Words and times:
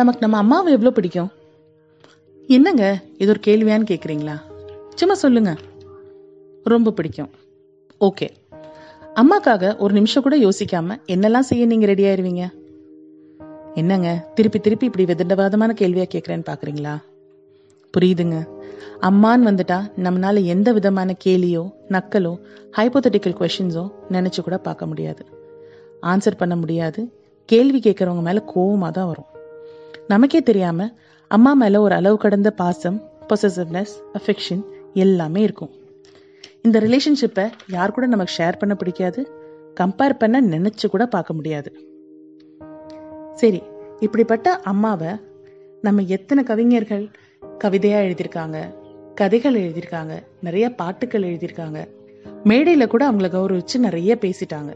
நமக்கு 0.00 0.20
நம்ம 0.20 0.36
அம்மாவை 0.36 0.70
எவ்வளோ 0.72 0.90
பிடிக்கும்? 0.90 1.30
என்னங்க? 2.48 2.84
இது 3.22 3.30
ஒரு 3.30 3.40
கேள்வியான்னு 3.46 3.90
கேட்குறீங்களா 3.90 4.36
சும்மா 4.94 5.14
சொல்லுங்க. 5.14 5.50
ரொம்ப 6.64 6.90
பிடிக்கும். 6.90 7.30
ஓகே. 8.00 8.28
அம்மாக்காக 9.20 9.70
ஒரு 9.76 9.92
நிமிஷம் 9.94 10.22
கூட 10.22 10.36
யோசிக்காம 10.38 10.96
என்னெல்லாம் 11.06 11.48
செய்ய 11.50 11.66
நீங்க 11.66 11.86
ரெடி 11.86 12.04
ஆயிருவீங்க? 12.04 12.44
என்னங்க? 13.74 14.10
திருப்பி 14.34 14.58
திருப்பி 14.60 14.86
இப்படி 14.86 15.04
விதண்டவாதமான 15.12 15.74
கேள்வியா 15.80 16.06
கேட்குறேன்னு 16.14 16.48
பாக்குறீங்களா? 16.50 16.94
புரியுதுங்க. 17.94 18.38
அம்மான்னு 19.02 19.46
வந்துட்டா 19.50 19.78
நம்மளால 20.04 20.44
எந்த 20.44 20.68
விதமான 20.72 21.14
கேலியோ 21.24 21.64
நக்கலோ 21.88 22.32
ஹைப்போதட்டிக்கல் 22.76 23.38
கொஷின்ஸோ 23.40 23.84
நினைச்சு 24.10 24.40
கூட 24.46 24.58
பார்க்க 24.58 24.90
முடியாது. 24.92 25.24
ஆன்சர் 26.02 26.40
பண்ண 26.42 26.56
முடியாது. 26.56 27.00
கேள்வி 27.48 27.78
கேட்கறவங்க 27.78 28.22
மேல 28.28 28.44
கோவமாக 28.54 28.92
தான் 28.92 29.10
வரும். 29.12 29.30
நமக்கே 30.08 30.42
தெரியாம 30.42 30.90
அம்மா 31.28 31.52
மேல 31.52 31.80
ஒரு 31.80 31.94
அளவு 31.94 32.16
கடந்த 32.16 32.50
பாசம் 32.50 33.02
பொசசிவ்னஸ் 33.28 33.94
அஃபெக்ஷன் 34.18 34.62
எல்லாமே 34.94 35.40
இருக்கும். 35.42 35.70
இந்த 36.62 36.80
ரிலேஷன்ஷிப்பை 36.80 37.50
யார் 37.68 37.92
கூட 37.92 38.06
நமக்கு 38.06 38.32
ஷேர் 38.38 38.58
பண்ண 38.58 38.74
பிடிக்காது 38.74 39.22
கம்பேர் 39.80 40.18
பண்ண 40.18 40.40
நினைச்சு 40.40 40.86
கூட 40.90 41.06
பார்க்க 41.06 41.34
முடியாது. 41.34 41.72
சரி 43.34 43.62
இப்படிப்பட்ட 44.00 44.56
அம்மாவை 44.72 45.08
நம்ம 45.82 46.02
எத்தனை 46.02 46.44
கவிஞர்கள் 46.44 47.04
கவிதையா 47.64 47.98
எழுதியிருக்காங்க 48.06 48.58
கதைகள் 49.14 49.54
எழுதியிருக்காங்க 49.54 50.14
நிறைய 50.40 50.74
பாட்டுகள் 50.74 51.22
எழுதியிருக்காங்க 51.22 51.88
மேடையில 52.44 52.86
கூட 52.86 53.12
அவங்கள 53.12 53.28
கௌரவிச்சு 53.36 53.78
நிறைய 53.78 54.18
பேசிட்டாங்க. 54.20 54.72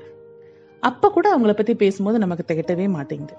அப்ப 0.81 1.11
கூட 1.11 1.39
அவங்கள 1.39 1.53
பத்தி 1.53 1.75
பேசும்போது 1.75 2.19
நமக்கு 2.19 2.55
திகட்டவே 2.55 2.89
மாட்டேங்குது. 2.89 3.37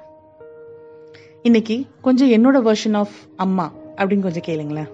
இன்னைக்கு 1.48 1.76
கொஞ்சம் 2.02 2.30
என்னோட 2.36 2.58
வெர்ஷன் 2.68 2.96
ஆஃப் 3.00 3.16
அம்மா 3.36 3.66
அப்படின்னு 3.98 4.26
கொஞ்சம் 4.26 4.46
கேளுங்களேன். 4.46 4.88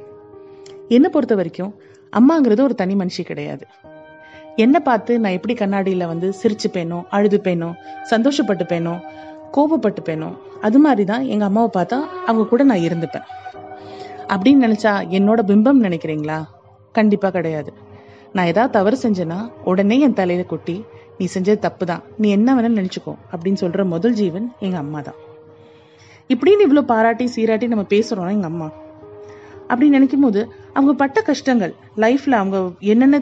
என்னை 0.88 1.10
பொறுத்த 1.10 1.36
வரைக்கும் 1.36 1.76
அம்மாங்கிறது 2.20 2.62
ஒரு 2.62 2.76
தனி 2.76 2.94
மனுஷி 2.96 3.24
கிடையாது. 3.24 3.66
என்னை 4.56 4.80
பார்த்து 4.80 5.20
நான் 5.20 5.36
எப்படி 5.38 5.54
கண்ணாடியில் 5.54 6.06
வந்து 6.08 6.34
சிரிச்சுப்பேனோ 6.42 7.00
அழுதுப்பேனோ 7.18 7.70
சந்தோஷப்பட்டுப்பேனோ 8.12 8.96
கோபப்பட்டுப்பேனோ 9.58 10.32
அது 10.62 10.80
மாதிரி 10.80 11.06
தான் 11.12 11.24
எங்கள் 11.34 11.50
அம்மாவை 11.50 11.72
பார்த்தா 11.78 12.00
அவங்க 12.26 12.48
கூட 12.48 12.64
நான் 12.72 12.86
இருந்துப்பேன். 12.88 13.28
அப்படின்னு 14.34 14.66
நினச்சா 14.68 14.96
என்னோட 15.20 15.40
பிம்பம் 15.52 15.86
நினைக்கிறீங்களா? 15.88 16.40
கண்டிப்பாக 16.92 17.34
கிடையாது. 17.38 17.72
நான் 18.34 18.52
ஏதாவது 18.54 18.76
தவறு 18.80 18.98
செஞ்சேன்னா 19.06 19.42
உடனே 19.64 20.00
என் 20.00 20.20
தலையில 20.22 20.50
கொட்டி 20.54 20.78
நீ 21.20 21.28
செஞ்சது 21.38 21.60
தப்பு 21.60 21.86
தான் 21.86 22.04
நீ 22.18 22.30
என்ன 22.40 22.50
வேணாலும் 22.56 22.82
நினச்சிக்கோ 22.82 23.16
அப்படின்னு 23.32 23.62
சொல்கிற 23.66 23.84
முதல் 23.96 24.14
ஜீவன் 24.14 24.50
எங்கள் 24.60 24.84
அம்மா 24.86 25.02
தான் 25.02 25.20
இப்படின்னு 26.34 26.66
இவ்வளோ 26.68 26.82
பாராட்டி 26.82 27.30
சீராட்டி 27.36 27.68
நம்ம 27.68 27.86
பேசுகிறோம் 27.90 28.32
எங்கள் 28.32 28.52
அம்மா. 28.52 28.72
அப்படி 29.62 29.90
நினைக்கும் 29.90 30.22
போது 30.22 30.52
அவங்க 30.74 30.94
பட்ட 30.94 31.22
கஷ்டங்கள் 31.22 31.74
லைஃப்பில் 31.96 32.40
அவங்க 32.42 32.72
என்னென்ன 32.80 33.18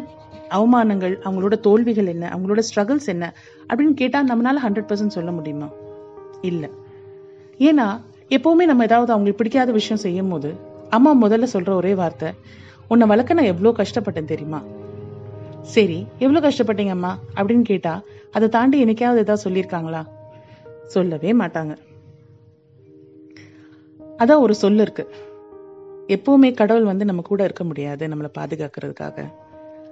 அவமானங்கள் 0.50 1.14
அவங்களோட 1.26 1.60
தோல்விகள் 1.60 2.06
என்ன 2.06 2.30
அவங்களோட 2.34 2.62
ஸ்ட்ரகிள்ஸ் 2.70 3.06
என்ன 3.06 3.34
அப்படின்னு 3.70 3.94
கேட்டால் 3.94 4.28
நம்மளால 4.28 4.64
ஹண்ட்ரட் 4.64 4.90
பர்சன்ட் 4.90 5.18
சொல்ல 5.18 5.32
முடியுமா? 5.32 5.70
இல்லை. 6.42 6.70
ஏன்னா 7.60 7.88
எப்போவுமே 8.30 8.66
நம்ம 8.66 8.84
ஏதாவது 8.84 9.12
அவங்களுக்கு 9.12 9.42
பிடிக்காத 9.44 9.72
விஷயம் 9.72 10.02
செய்யும் 10.02 10.30
போது 10.30 10.56
அம்மா 10.90 11.28
முதல்ல 11.28 11.44
சொல்கிற 11.44 11.76
ஒரே 11.76 11.96
வார்த்தை 11.96 12.30
உன்னை 12.88 13.08
வளர்க்க 13.08 13.34
நான் 13.34 13.52
எவ்வளோ 13.54 13.74
கஷ்டப்பட்டேன் 13.78 14.32
தெரியுமா? 14.34 14.62
சரி 15.62 16.08
எவ்வளோ 16.20 16.48
கஷ்டப்பட்டீங்க 16.48 16.90
அம்மா? 16.90 17.20
அப்படின்னு 17.36 17.62
கேட்டால் 17.62 18.04
அதை 18.32 18.50
தாண்டி 18.50 18.84
என்னைக்காவது 18.86 19.24
ஏதாவது 19.26 19.50
சொல்லியிருக்காங்களா? 19.50 20.04
சொல்லவே 20.86 21.34
மாட்டாங்க. 21.34 21.74
அதான் 24.18 24.40
ஒரு 24.40 24.56
சொல்லு 24.56 24.82
இருக்கு. 24.82 25.10
எப்பவுமே 26.08 26.54
கடவுள் 26.54 26.84
வந்து 26.84 27.06
நம்ம 27.06 27.22
கூட 27.22 27.44
இருக்க 27.44 27.64
முடியாது 27.64 28.08
நம்மளை 28.08 28.30
பாதுகாக்கிறதுக்காக. 28.38 29.34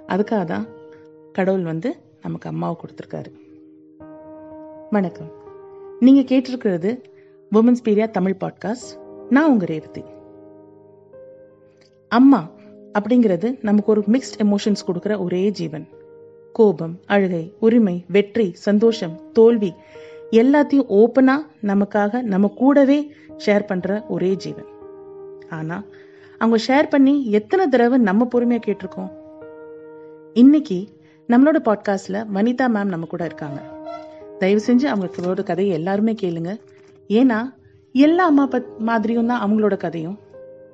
அதுக்காக 0.08 0.44
தான் 0.44 0.66
கடவுள் 1.32 1.62
வந்து 1.62 1.96
நமக்கு 2.22 2.48
அம்மாவை 2.48 2.76
கொடுத்துருக்காரு. 2.80 3.32
வணக்கம். 4.90 5.32
நீங்க 6.00 6.36
கேட்டிருக்கிறது 6.36 7.02
உமன்ஸ் 7.52 7.84
பீரியா 7.84 8.10
தமிழ் 8.10 8.36
பாட்காஸ்ட் 8.40 8.88
நான் 9.30 9.50
உங்க 9.50 9.66
ரேவதி. 9.66 10.04
அம்மா 12.08 12.50
அப்படிங்கிறது 12.98 13.58
நமக்கு 13.62 13.90
ஒரு 13.90 14.04
மிக்ஸ்ட் 14.12 14.38
எமோஷன்ஸ் 14.38 14.86
கொடுக்கிற 14.86 15.18
ஒரே 15.18 15.50
ஜீவன். 15.50 15.88
கோபம் 16.52 17.00
அழுகை 17.06 17.54
உரிமை 17.60 18.04
வெற்றி 18.08 18.50
சந்தோஷம் 18.54 19.20
தோல்வி 19.32 19.74
எல்லாத்தையும் 20.30 20.88
ஓப்பனா 20.88 21.34
நமக்காக 21.62 22.22
நம்ம 22.22 22.48
கூடவே 22.48 23.14
ஷேர் 23.46 23.66
பண்ற 23.66 24.04
ஒரே 24.08 24.34
ஜீவன். 24.34 24.66
ஆனா 25.50 25.82
அவங்க 26.38 26.64
ஷேர் 26.66 26.88
பண்ணி 26.88 27.30
எத்தனை 27.30 27.68
தடவை 27.68 27.98
நம்ம 27.98 28.28
பொறுமையா 28.34 28.60
கேட்டிருக்கோம்? 28.66 29.10
இன்னைக்கு 30.34 30.88
நம்மளோட 31.28 31.56
பாட்காஸ்ட்ல 31.64 32.26
வனிதா 32.34 32.66
மேம் 32.66 32.84
நம்ம 32.84 33.06
கூட 33.08 33.24
இருக்காங்க. 33.24 33.62
தயவு 34.38 34.60
செஞ்சு 34.66 34.94
அவங்களோட 34.94 35.42
கதையை 35.42 35.74
எல்லாருமே 35.74 36.12
கேளுங்க. 36.12 36.60
ஏன்னா 37.08 37.54
எல்லா 37.92 38.24
அம்மா 38.24 38.48
பத் 38.48 38.78
மாதிரியும் 38.78 39.26
தான் 39.26 39.42
அவங்களோட 39.42 39.76
கதையும். 39.76 40.18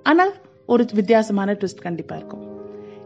ஆனால் 0.03 0.33
ஒரு 0.67 0.87
வித்தியாசமான 0.95 1.53
ட்விஸ்ட் 1.53 1.83
கண்டிப்பா 1.83 2.17
இருக்கும். 2.17 2.61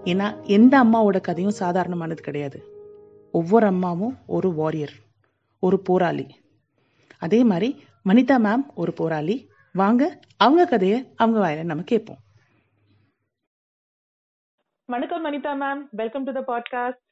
ஏன்னா 0.05 0.43
எந்த 0.43 0.84
அம்மாவோட 0.84 1.21
கதையும் 1.21 1.59
சாதாரணமானது 1.59 2.23
கிடையாது. 2.23 2.65
ஒவ்வொரு 3.33 3.67
அம்மாவும் 3.67 4.17
ஒரு 4.27 4.55
வாரியர் 4.55 4.93
ஒரு 5.59 5.81
போராளி. 5.81 6.27
அதே 7.19 7.44
மாதிரி 7.44 7.84
வனிதா 8.05 8.37
மேம் 8.47 8.75
ஒரு 8.75 8.93
போராளி. 8.93 9.37
வாங்க 9.72 10.21
அவங்க 10.37 10.67
கதையை 10.67 11.12
அவங்க 11.17 11.39
வாயில 11.41 11.65
நம்ம 11.65 11.83
கேட்போம் 11.83 12.17
வணக்கம் 14.84 15.25
Vanitha 15.27 15.53
ma'am 15.62 15.89
welcome 15.91 16.25
to 16.25 16.33
the 16.33 16.43
podcast 16.53 17.03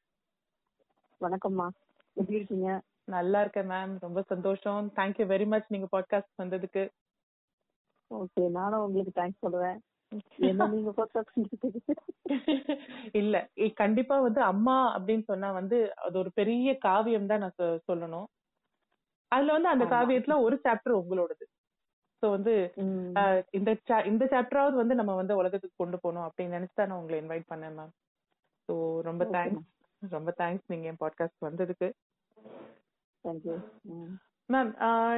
வணக்கம்மா 1.20 1.68
எப்படி 2.14 2.36
இருக்கீங்க? 2.36 2.82
நல்லா 3.04 3.40
இருக்கேன் 3.40 3.70
மேம் 3.70 3.96
ரொம்ப 4.00 4.22
சந்தோஷம். 4.22 4.92
தேங்க்யூ 4.96 5.26
வெரி 5.32 5.46
மச் 5.46 5.64
நீங்க 5.68 5.88
பாட்காஸ்ட் 5.96 6.42
வந்ததுக்கு. 6.42 6.88
ஓகே 8.10 8.50
நானும் 8.50 8.80
உங்களுக்கு 8.80 9.20
தேங்க்ஸ் 9.20 9.42
சொல்லுவேன். 9.42 9.78
இல்ல 13.14 13.36
கண்டிப்பா 13.76 14.16
வந்து 14.20 14.40
அம்மா 14.44 14.76
அப்படின்னு 14.94 15.24
சொன்னா 15.24 15.48
வந்து 15.52 15.76
அது 16.02 16.16
ஒரு 16.18 16.30
பெரிய 16.34 16.68
காவியம் 16.80 17.26
தான் 17.26 17.42
நான் 17.42 17.56
சொ- 17.58 17.80
சொல்லணும். 17.88 18.26
அதுல 19.32 19.52
வந்து 19.52 19.68
அந்த. 19.68 19.84
காவியத்துல 19.94 20.34
ஒரு 20.42 20.56
சாப்டர் 20.64 21.00
உங்களோடது. 21.00 21.44
சோ 22.22 22.30
வந்து 22.30 22.54
இந்த 23.52 23.70
இந்த 24.06 24.24
சாப்டராவது 24.32 24.74
வந்து 24.74 24.94
நம்ம 24.94 25.14
வந்து 25.14 25.36
உலகத்துக்கு 25.36 25.76
கொண்டு 25.76 25.98
போகணும் 25.98 26.26
அப்படின்னு 26.26 26.56
நினைச்சு 26.56 26.74
தான் 26.74 26.88
நான் 26.88 27.00
உங்களை 27.00 27.18
இன்வைட் 27.20 27.50
பண்ணேன் 27.50 27.76
மேம் 27.78 27.92
ஸோ 28.68 28.74
ரொம்ப 29.02 29.24
தேங்க்ஸ் 29.34 29.64
ரொம்ப 30.02 30.30
தேங்க்ஸ் 30.38 30.66
நீங்க 30.66 30.86
என் 30.88 31.00
பாட்காஸ்ட் 31.00 31.46
வந்ததுக்கு. 31.46 31.88
மேம் 34.48 34.70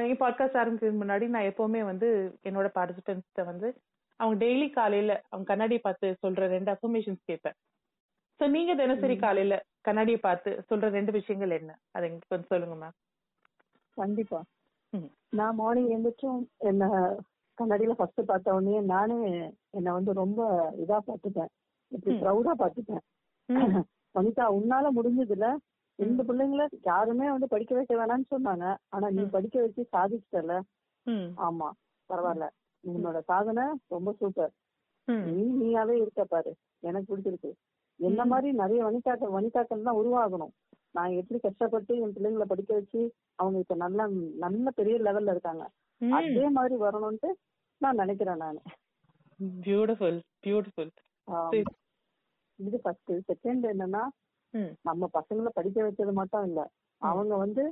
என் 0.07 0.19
பாட்காஸ்ட் 0.19 0.59
ஆரம்பிக்கிறதுக்கு 0.59 1.01
முன்னாடி 1.01 1.25
நான் 1.27 1.49
எப்பவுமே 1.49 1.81
வந்து 1.83 2.09
என்னோட 2.43 2.67
பார்ட்டிசிபென்ட்ஸ்ட 2.75 3.43
வந்து 3.45 3.69
அவங்க 4.19 4.35
டெய்லி 4.45 4.67
காலையில 4.71 5.11
அவங்க 5.29 5.47
கண்ணாடியை 5.51 5.81
பார்த்து 5.81 6.07
சொல்ற 6.23 6.47
ரெண்டு 6.55 6.69
அஃபர்மேஷன்ஸ் 6.71 7.21
கேட்பேன். 7.25 7.57
சோ 8.39 8.45
நீங்க 8.55 8.71
தினசரி. 8.75 9.15
காலையில 9.17 9.55
கண்ணாடியை 9.81 10.19
பார்த்து 10.19 10.49
சொல்ற 10.69 10.87
ரெண்டு 10.89 11.11
விஷயங்கள் 11.11 11.57
என்ன? 11.59 11.71
அதை 11.91 12.03
எங்களுக்கு 12.07 12.31
கொஞ்சம் 12.33 12.51
சொல்லுங்க 12.53 12.75
மேம் 12.75 12.95
கண்டிப்பா. 13.97 14.39
நான் 15.29 15.55
மார்னிங் 15.55 15.91
எழுந்திரிச்சும் 15.93 16.39
என்ன 16.69 16.83
கண்ணாடியில 17.57 17.93
ஃபர்ஸ்ட் 17.99 18.21
பார்த்த 18.25 18.55
உடனே 18.55 18.81
நானே 18.93 19.17
என்ன 19.77 19.93
வந்து 19.93 20.11
ரொம்ப 20.13 20.41
இதா 20.83 20.97
பார்த்துட்டேன். 21.07 21.51
இப்படி. 21.91 22.15
ப்ரௌடா 22.23 22.53
பார்த்துட்டேன். 22.61 23.03
வனிதா 24.15 24.45
உன்னால 24.59 24.85
முடிஞ்சதுல 24.97 25.47
ரெண்டு 25.99 26.23
பிள்ளைங்கள 26.23 26.63
யாருமே 26.81 27.27
வந்து 27.31 27.47
படிக்க 27.47 27.75
வைக்க 27.75 27.93
வேணாம்னு 27.95 28.31
சொன்னாங்க. 28.33 28.65
ஆனா 28.89 29.07
நீ. 29.09 29.23
படிக்க 29.35 29.55
வச்சு 29.61 29.83
சாதிச்சிட்டல. 29.95 30.55
ஆமா 31.47 31.67
பரவாயில்ல. 32.09 32.47
உன்னோட 32.89 33.17
சாதனை 33.29 33.63
ரொம்ப 33.87 34.09
சூப்பர் 34.19 34.53
நீ 35.07 35.43
நீயாவே 35.61 35.95
இருக்க 36.03 36.23
பாரு. 36.25 36.51
எனக்கு 36.79 37.09
பிடிச்சிருக்கு. 37.11 37.51
என்ன. 37.99 38.25
மாதிரி 38.25 38.49
நிறைய 38.61 38.79
வனிதாக்கள் 38.87 39.35
வனிதாக்கள் 39.35 39.85
தான் 39.87 39.99
உருவாகணும். 40.01 40.53
நான் 40.95 41.17
எப்படி 41.19 41.39
கஷ்டப்பட்டு 41.39 41.93
என் 41.99 42.13
பிள்ளைங்களை 42.15 42.45
படிக்க 42.51 42.71
வச்சு 42.73 43.01
அவங்க 43.35 43.57
இப்ப 43.59 43.75
நல்ல 43.75 44.07
நல்ல 44.45 44.71
பெரிய 44.71 44.95
லெவல்ல 44.99 45.33
இருக்காங்க. 45.35 45.65
அதே 46.01 46.45
மாதிரி 46.49 46.75
வரணும்ட்டு 46.81 47.29
நான் 47.81 47.95
நினைக்கிறேன் 47.95 48.41
நானு. 48.43 48.61
Beautiful 49.65 50.19
beautiful. 50.45 50.91
இது 52.59 52.77
ஃபர்ஸ்ட் 52.83 53.11
செகண்ட் 53.31 53.65
என்னன்னா. 53.73 54.03
நம்ம 54.81 55.09
பசங்களை 55.13 55.49
படிக்க 55.53 55.77
வச்சது 55.87 56.13
மட்டும் 56.13 56.45
இல்ல. 56.47 56.59
அவங்க 57.01 57.33
வந்து 57.35 57.63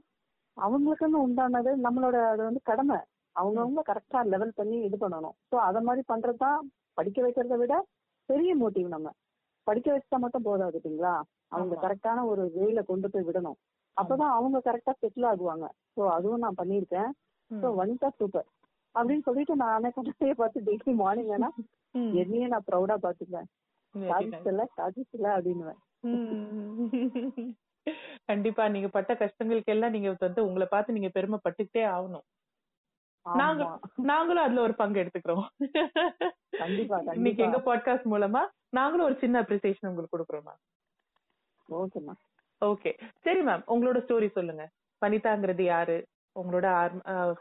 அவங்களுக்குன்னு 0.57 1.19
உண்டானது 1.27 1.71
நம்மளோட 1.85 2.17
அது 2.31 2.41
வந்து 2.43 2.61
கடமை. 2.63 2.97
அவங்கவுங்க 3.35 3.81
கரெக்டா 3.87 4.19
லெவல் 4.23 4.53
பண்ணி 4.55 4.77
இது 4.81 4.97
பண்ணணும். 4.97 5.35
சோ 5.51 5.55
அத 5.67 5.81
மாதிரி 5.81 6.03
பண்றதுதான் 6.07 6.59
படிக்க 6.93 7.21
வைக்கிறத 7.21 7.55
விட 7.57 7.75
பெரிய 8.29 8.51
மோட்டிவ் 8.55 8.87
நம்ம. 8.87 9.07
படிக்க 9.67 9.87
வச்சா 9.91 10.17
மட்டும் 10.17 10.43
போதாது 10.43 10.77
இல்லைங்களா? 10.79 11.13
அவங்க. 11.51 11.75
கரெக்டான 11.75 12.25
ஒரு 12.25 12.43
வேல 12.57 12.81
கொண்டு 12.81 13.07
போய் 13.09 13.27
விடணும். 13.29 13.57
அப்பதான் 13.97 14.33
அவங்க 14.37 14.57
கரெக்டா 14.59 14.93
செட்டில் 15.01 15.27
ஆகுவாங்க. 15.31 15.65
சோ 15.95 16.01
அதுவும் 16.07 16.39
நான் 16.39 16.59
பண்ணியிருக்கேன். 16.61 17.11
சோ 17.51 17.67
வனிதா 17.75 18.09
சூப்பர் 18.19 18.47
அப்படின்னு 18.95 19.23
சொல்லிட்டு 19.23 19.55
நான் 19.55 19.95
கொண்டாடியே 19.95 20.33
பார்த்து 20.33 20.59
டெய்லி 20.61 20.93
மார்னிங் 20.93 21.31
வேணா. 21.33 21.49
என்னையே 22.21 22.47
நான் 22.47 22.65
ப்ரௌடா 22.67 22.95
nice. 23.03 23.51
சாதிச்சல 23.95 24.63
சாதிச்சல 24.77 25.27
அப்படின்னுவேன். 25.35 25.79
கண்டிப்பா 28.27 28.63
நீங்க 28.67 28.87
பட்ட 28.87 29.13
கஷ்டங்களுக்கு 29.13 29.65
எல்லாம் 29.65 29.91
நீங்க 29.91 30.09
வந்து 30.19 30.41
உங்களை 30.45 30.67
பார்த்து 30.69 30.93
நீங்க 30.93 31.09
பெருமைப்பட்டுக்கிட்டே 31.13 31.83
ஆகணும். 31.85 32.25
நாங்க 33.25 33.63
நாங்களும் 34.09 34.43
அதுல 34.43 34.61
ஒரு 34.61 34.73
பங்கு 34.73 35.01
எடுத்துக்கிறோம். 35.01 35.45
கண்டிப்பா, 36.57 36.97
இன்னைக்கு. 37.17 37.43
எங்க 37.45 37.59
பாட்காஸ்ட் 37.67 38.11
மூலமா 38.13 38.41
நாங்களும் 38.69 39.07
ஒரு 39.09 39.15
சின்ன 39.23 39.41
அப்ரிசியேஷன் 39.41 39.89
உங்களுக்கு 39.89 40.15
கொடுக்குறோம் 40.15 40.47
மேம் 40.47 40.61
ஓகேம்மா 41.69 42.15
ஓகே 42.61 42.91
சரி 43.25 43.41
மேம் 43.41 43.63
உங்களோட 43.73 43.97
ஸ்டோரி 44.03 44.27
சொல்லுங்க. 44.31 44.63
வனிதாங்கிறது 45.01 45.63
யாரு? 45.65 45.97
உங்களோட 46.35 46.67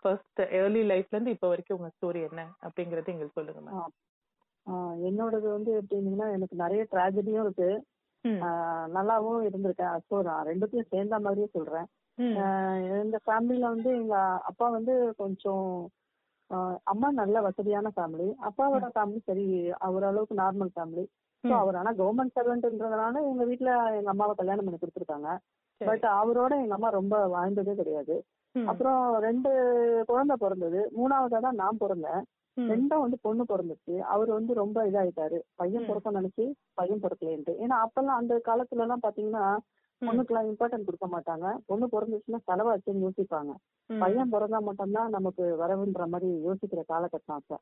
ஃபர்ஸ்ட் 0.01 0.41
ஏர்லி 0.59 0.83
லைஃப்ல 0.91 1.17
இருந்து 1.17 1.35
இப்ப 1.37 1.49
வரைக்கும் 1.49 1.79
உங்க 1.79 1.91
ஸ்டோரி 1.97 2.21
என்ன? 2.29 2.43
அப்படிங்கறது 2.67 3.13
எங்களுக்கு 3.15 3.39
சொல்லுங்க 3.41 3.63
மேம் 3.67 3.93
என்னோடது 5.09 5.47
வந்து 5.57 5.73
எப்படின்னா 5.81 6.27
எனக்கு 6.37 6.57
நிறைய 6.63 6.83
ட்ராஜடியும் 6.93 7.45
இருக்கு. 7.45 7.71
நல்லாவும் 8.97 9.43
இருந்திருக்கேன். 9.49 9.97
ஸோ 10.09 10.15
நான் 10.29 10.47
ரெண்டுத்தையும் 10.51 10.91
சேர்ந்த 10.93 11.19
மாதிரியே 11.19 11.49
சொல்றேன். 11.57 11.89
எங்க 12.99 13.19
ஃபேமிலில 13.25 13.69
வந்து 13.69 13.91
எங்க 13.95 14.17
அப்பா 14.43 14.67
வந்து 14.69 14.93
கொஞ்சம் 15.17 15.69
அம்மா 16.85 17.09
நல்ல 17.13 17.37
வசதியான 17.41 17.91
ஃபேமிலி 17.95 18.29
அப்பாவோட 18.49 18.89
ஃபேமிலி 18.95 19.21
சரி 19.21 19.47
அவர் 19.79 20.05
அளவுக்கு 20.05 20.35
நார்மல் 20.43 20.73
ஃபேமிலி 20.75 21.05
ஸோ. 21.45 21.55
அவர் 21.55 21.77
ஆனா 21.77 21.91
கவர்மெண்ட் 21.93 22.37
சர்வெண்ட்ன்றதுனால 22.37 23.23
எங்க 23.31 23.45
வீட்ல 23.45 23.71
எங்க 23.97 24.11
அம்மாவை 24.11 24.35
கல்யாணம் 24.35 24.65
பண்ணி 24.65 24.79
கொடுத்துருக்காங்க. 24.79 25.31
பட் 25.81 26.05
அவரோட 26.15 26.53
எங்க 26.63 26.75
அம்மா 26.75 26.91
ரொம்ப 26.91 27.15
வாழ்ந்ததே 27.29 27.75
கிடையாது. 27.75 28.17
அப்புறம் 28.55 28.99
ரெண்டு 29.21 29.51
குழந்தை 30.07 30.35
பிறந்தது 30.37 30.81
மூணாவதா 30.97 31.41
தான் 31.41 31.61
நான் 31.63 31.81
பிறந்தேன் 31.81 32.23
ம். 32.57 32.69
ரெண்டும் 32.69 33.03
வந்து 33.05 33.19
பொண்ணு 33.23 33.45
பிறந்துச்சு 33.45 33.95
அவர் 34.13 34.31
வந்து 34.31 34.53
ரொம்ப 34.55 34.87
இதாயிட்டாரு 34.87 35.39
பையன். 35.57 35.87
பிறக்க 35.89 36.19
நினைச்சு 36.19 36.45
பையன் 36.75 37.03
பிறக்கலேன்ட்டு 37.03 37.55
ஏன்னா 37.63 37.79
அப்பெல்லாம் 37.87 38.21
அந்த 38.21 38.35
காலத்துல 38.47 38.85
எல்லாம் 38.87 39.05
பாத்தீங்கன்னா. 39.05 39.47
பொண்ணுக்கெல்லாம் 40.03 40.49
இம்பார்ட்டன்ட் 40.51 40.87
கொடுக்க 40.87 41.07
மாட்டாங்க. 41.07 41.47
பொண்ணு 41.67 41.87
பிறந்துச்சுன்னா 41.87 42.41
செலவாச்சுன்னு 42.49 43.05
யோசிப்பாங்க. 43.05 43.53
பையன் 43.91 44.33
பிறந்தா 44.33 44.59
மட்டும்தான் 44.61 45.11
நமக்கு 45.11 45.45
வரவுன்ற 45.63 46.05
மாதிரி 46.07 46.29
யோசிக்கிற 46.47 46.83
காலகட்டம் 46.93 47.39
அப்ப. 47.39 47.59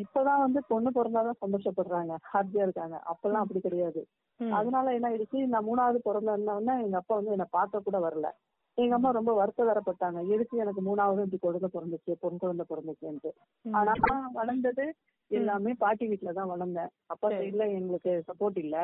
இப்பதான் 0.00 0.42
வந்து 0.44 0.60
பொண்ணு 0.68 0.90
பிறந்தாதான் 0.90 1.40
சந்தோஷப்படுறாங்க. 1.44 2.12
ஹாப்பியா 2.32 2.62
இருக்காங்க. 2.62 2.96
அப்பெல்லாம் 3.12 3.44
அப்படி 3.44 3.60
கிடையாது. 3.60 4.02
அதனால 4.40 4.92
என்ன 4.94 5.08
ஆயிடுச்சு? 5.08 5.38
நான் 5.46 5.66
மூணாவது 5.66 5.98
பிறந்தோடனே 6.04 6.74
எங்க 6.84 6.96
அப்பா 6.96 7.14
வந்து 7.14 7.34
என்னை 7.36 7.48
பார்க்க 7.50 7.80
கூட 7.80 7.98
வரல. 7.98 8.28
எங்க 8.78 8.94
அம்மா 8.94 9.10
ரொம்ப 9.10 9.32
வருத்த 9.32 9.62
வரப்பட்டாங்க 9.64 10.18
எதுக்கு 10.34 10.56
எனக்கு 10.56 10.82
மூணாவது 10.82 11.22
இப்படி 11.22 11.38
குழந்தை 11.38 11.68
பிறந்துச்சு 11.72 12.12
பொன் 12.20 12.38
குழந்தை 12.38 12.64
பிறந்துச்சுன்ட்டு. 12.68 13.30
ஆனா 13.74 13.92
வளர்ந்தது 14.32 14.84
எல்லாமே 15.30 15.72
பாட்டி 15.78 16.04
வீட்டுல 16.08 16.32
தான் 16.32 16.52
வளர்ந்தேன். 16.52 16.90
அப்பா. 17.06 17.28
சைடுல 17.30 17.64
எங்களுக்கு 17.78 18.12
சப்போர்ட் 18.28 18.58
இல்ல. 18.58 18.76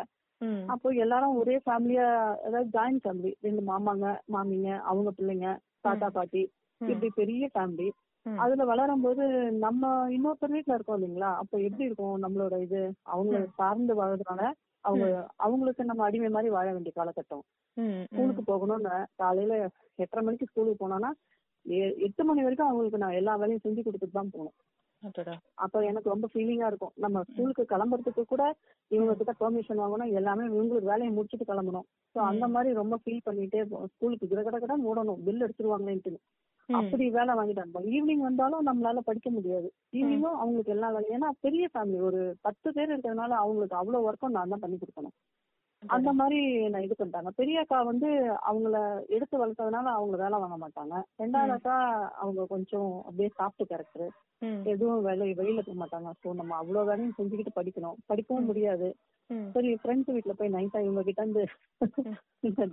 அப்போ 0.68 0.88
எல்லாரும் 1.04 1.36
ஒரே 1.40 1.56
ஃபேமிலியா 1.64 2.06
அதாவது 2.46 2.68
ஜாயிண்ட் 2.74 3.02
ஃபேமிலி 3.04 3.30
ரெண்டு 3.40 3.62
மாமாங்க 3.68 4.06
மாமிங்க 4.34 4.70
அவங்க 4.90 5.10
பிள்ளைங்க 5.18 5.48
தாத்தா 5.84 6.08
பாட்டி. 6.16 6.42
இப்படி 6.80 7.08
பெரிய 7.18 7.44
ஃபேமிலி. 7.54 7.88
அதுல 8.26 8.62
வளரும் 8.64 9.02
போது 9.02 9.24
நம்ம 9.64 9.82
இன்னொருத்தர் 10.14 10.54
வீட்ல 10.54 10.76
இருக்கோம் 10.76 10.98
இல்லைங்களா? 10.98 11.30
அப்போ 11.40 11.56
எப்படி 11.66 11.86
இருக்கும் 11.88 12.14
நம்மளோட 12.24 12.54
இது? 12.66 12.80
அவங்க 13.14 13.34
சார்ந்து 13.58 13.94
வாழ்றதுனால 13.98 14.42
அவங்க 14.84 15.04
அவங்களுக்கு 15.38 15.82
நம்ம 15.84 16.04
அடிமை 16.06 16.28
மாதிரி 16.28 16.48
வாழ 16.50 16.66
வேண்டிய 16.72 16.92
காலகட்டம். 16.96 17.44
ஸ்கூலுக்கு 18.08 18.42
போகணும்னு 18.50 18.92
காலையில 19.22 19.54
எட்டரை 19.98 20.22
மணிக்கு 20.22 20.48
ஸ்கூலுக்கு 20.50 20.82
போனோம்னா 20.82 21.10
எட்டு 22.06 22.22
மணி 22.24 22.40
வரைக்கும் 22.42 22.70
அவங்களுக்கு 22.70 23.02
நான் 23.02 23.18
எல்லா 23.20 23.34
வேலையும் 23.36 23.64
செஞ்சு 23.66 23.82
கொடுத்துட்டு 23.82 24.18
தான் 24.18 24.32
போகணும். 24.34 24.56
அப்ப 25.54 25.84
எனக்கு 25.84 26.08
ரொம்ப 26.08 26.28
ஃபீலிங்கா 26.34 26.66
இருக்கும். 26.66 26.92
நம்ம 26.94 27.22
ஸ்கூலுக்கு 27.22 27.64
கிளம்புறதுக்கு 27.68 28.22
கூட 28.24 28.42
இவங்க 28.90 29.14
கிட்ட 29.14 29.32
பெர்மிஷன் 29.40 29.82
வாங்கணும். 29.82 30.12
எல்லாமே 30.12 30.44
இவங்களுக்கு 30.46 30.90
வேலையை 30.92 31.10
முடிச்சுட்டு 31.16 31.46
கிளம்பணும். 31.46 31.86
சோ 32.14 32.18
அந்த 32.20 32.48
மாதிரி 32.48 32.74
ரொம்ப 32.74 32.98
ஃபீல் 33.04 33.26
பண்ணிட்டே 33.26 33.62
ஸ்கூலுக்கு 33.86 34.28
கிட 34.28 34.58
கிட 34.58 34.76
மூடணும். 34.76 35.22
பில் 35.24 35.42
அடிச்சிருவாங்களேன்ட்டு 35.42 36.12
ம். 36.68 36.74
அப்படி 36.74 37.10
வேலை 37.10 37.32
வாங்கிட்டாங்க 37.34 37.80
ஈவினிங் 37.84 38.20
வந்தாலும் 38.20 38.66
நம்மளால 38.66 38.98
படிக்க 38.98 39.30
முடியாது. 39.30 39.72
ஈவினிங்கும் 39.92 40.38
அவங்களுக்கு 40.38 40.72
எல்லா 40.72 40.90
வேலையும் 40.90 41.16
ஏன்னா 41.16 41.30
பெரிய 41.40 41.68
ஃபேமிலி 41.74 42.00
ஒரு 42.00 42.36
பத்து 42.40 42.72
பேர் 42.72 42.92
இருக்கிறதுனால 42.92 43.30
அவங்களுக்கு 43.30 43.76
அவ்வளவு 43.76 44.06
ஒர்க்கும் 44.10 44.28
நான் 44.28 44.48
தான் 44.48 44.60
பண்ணி 44.60 44.76
கொடுக்கணும். 44.76 45.14
அந்த 45.84 46.10
மாதிரி 46.12 46.38
நான் 46.68 46.82
இது 46.82 46.94
பண்ணிட்டாங்க. 46.98 47.30
பெரிய 47.36 47.62
அக்கா 47.62 47.78
வந்து 47.82 48.08
அவங்கள 48.48 48.76
எடுத்து 49.08 49.36
வளர்த்ததுனால 49.38 49.86
அவங்க 49.94 50.16
வேலை 50.16 50.38
வாங்க 50.38 50.56
மாட்டாங்க. 50.56 50.94
ரெண்டாவது 51.22 51.54
அக்கா 51.56 51.76
அவங்க 52.22 52.44
கொஞ்சம் 52.46 52.92
அப்படியே 53.02 53.30
சாப்பிட்டு 53.36 53.70
கேரக்டர். 53.72 54.08
எதுவும் 54.72 55.02
வேலை 55.02 55.26
வெளியில 55.34 55.60
போக 55.60 55.78
மாட்டாங்க. 55.80 56.10
ஸோ 56.22 56.32
நம்ம 56.32 56.56
அவ்வளவு 56.56 56.88
வேலையும் 56.90 57.16
செஞ்சுக்கிட்டு 57.18 57.58
படிக்கணும். 57.58 57.98
படிக்கவும் 58.06 58.48
முடியாது. 58.50 58.88
சரி 59.54 59.70
ஃப்ரெண்ட்ஸ் 59.74 60.14
வீட்ல 60.14 60.32
போய் 60.38 60.54
நைட்டா 60.54 60.78
இவங்க 60.78 61.02
கிட்ட 61.02 61.22
இருந்து 61.22 61.44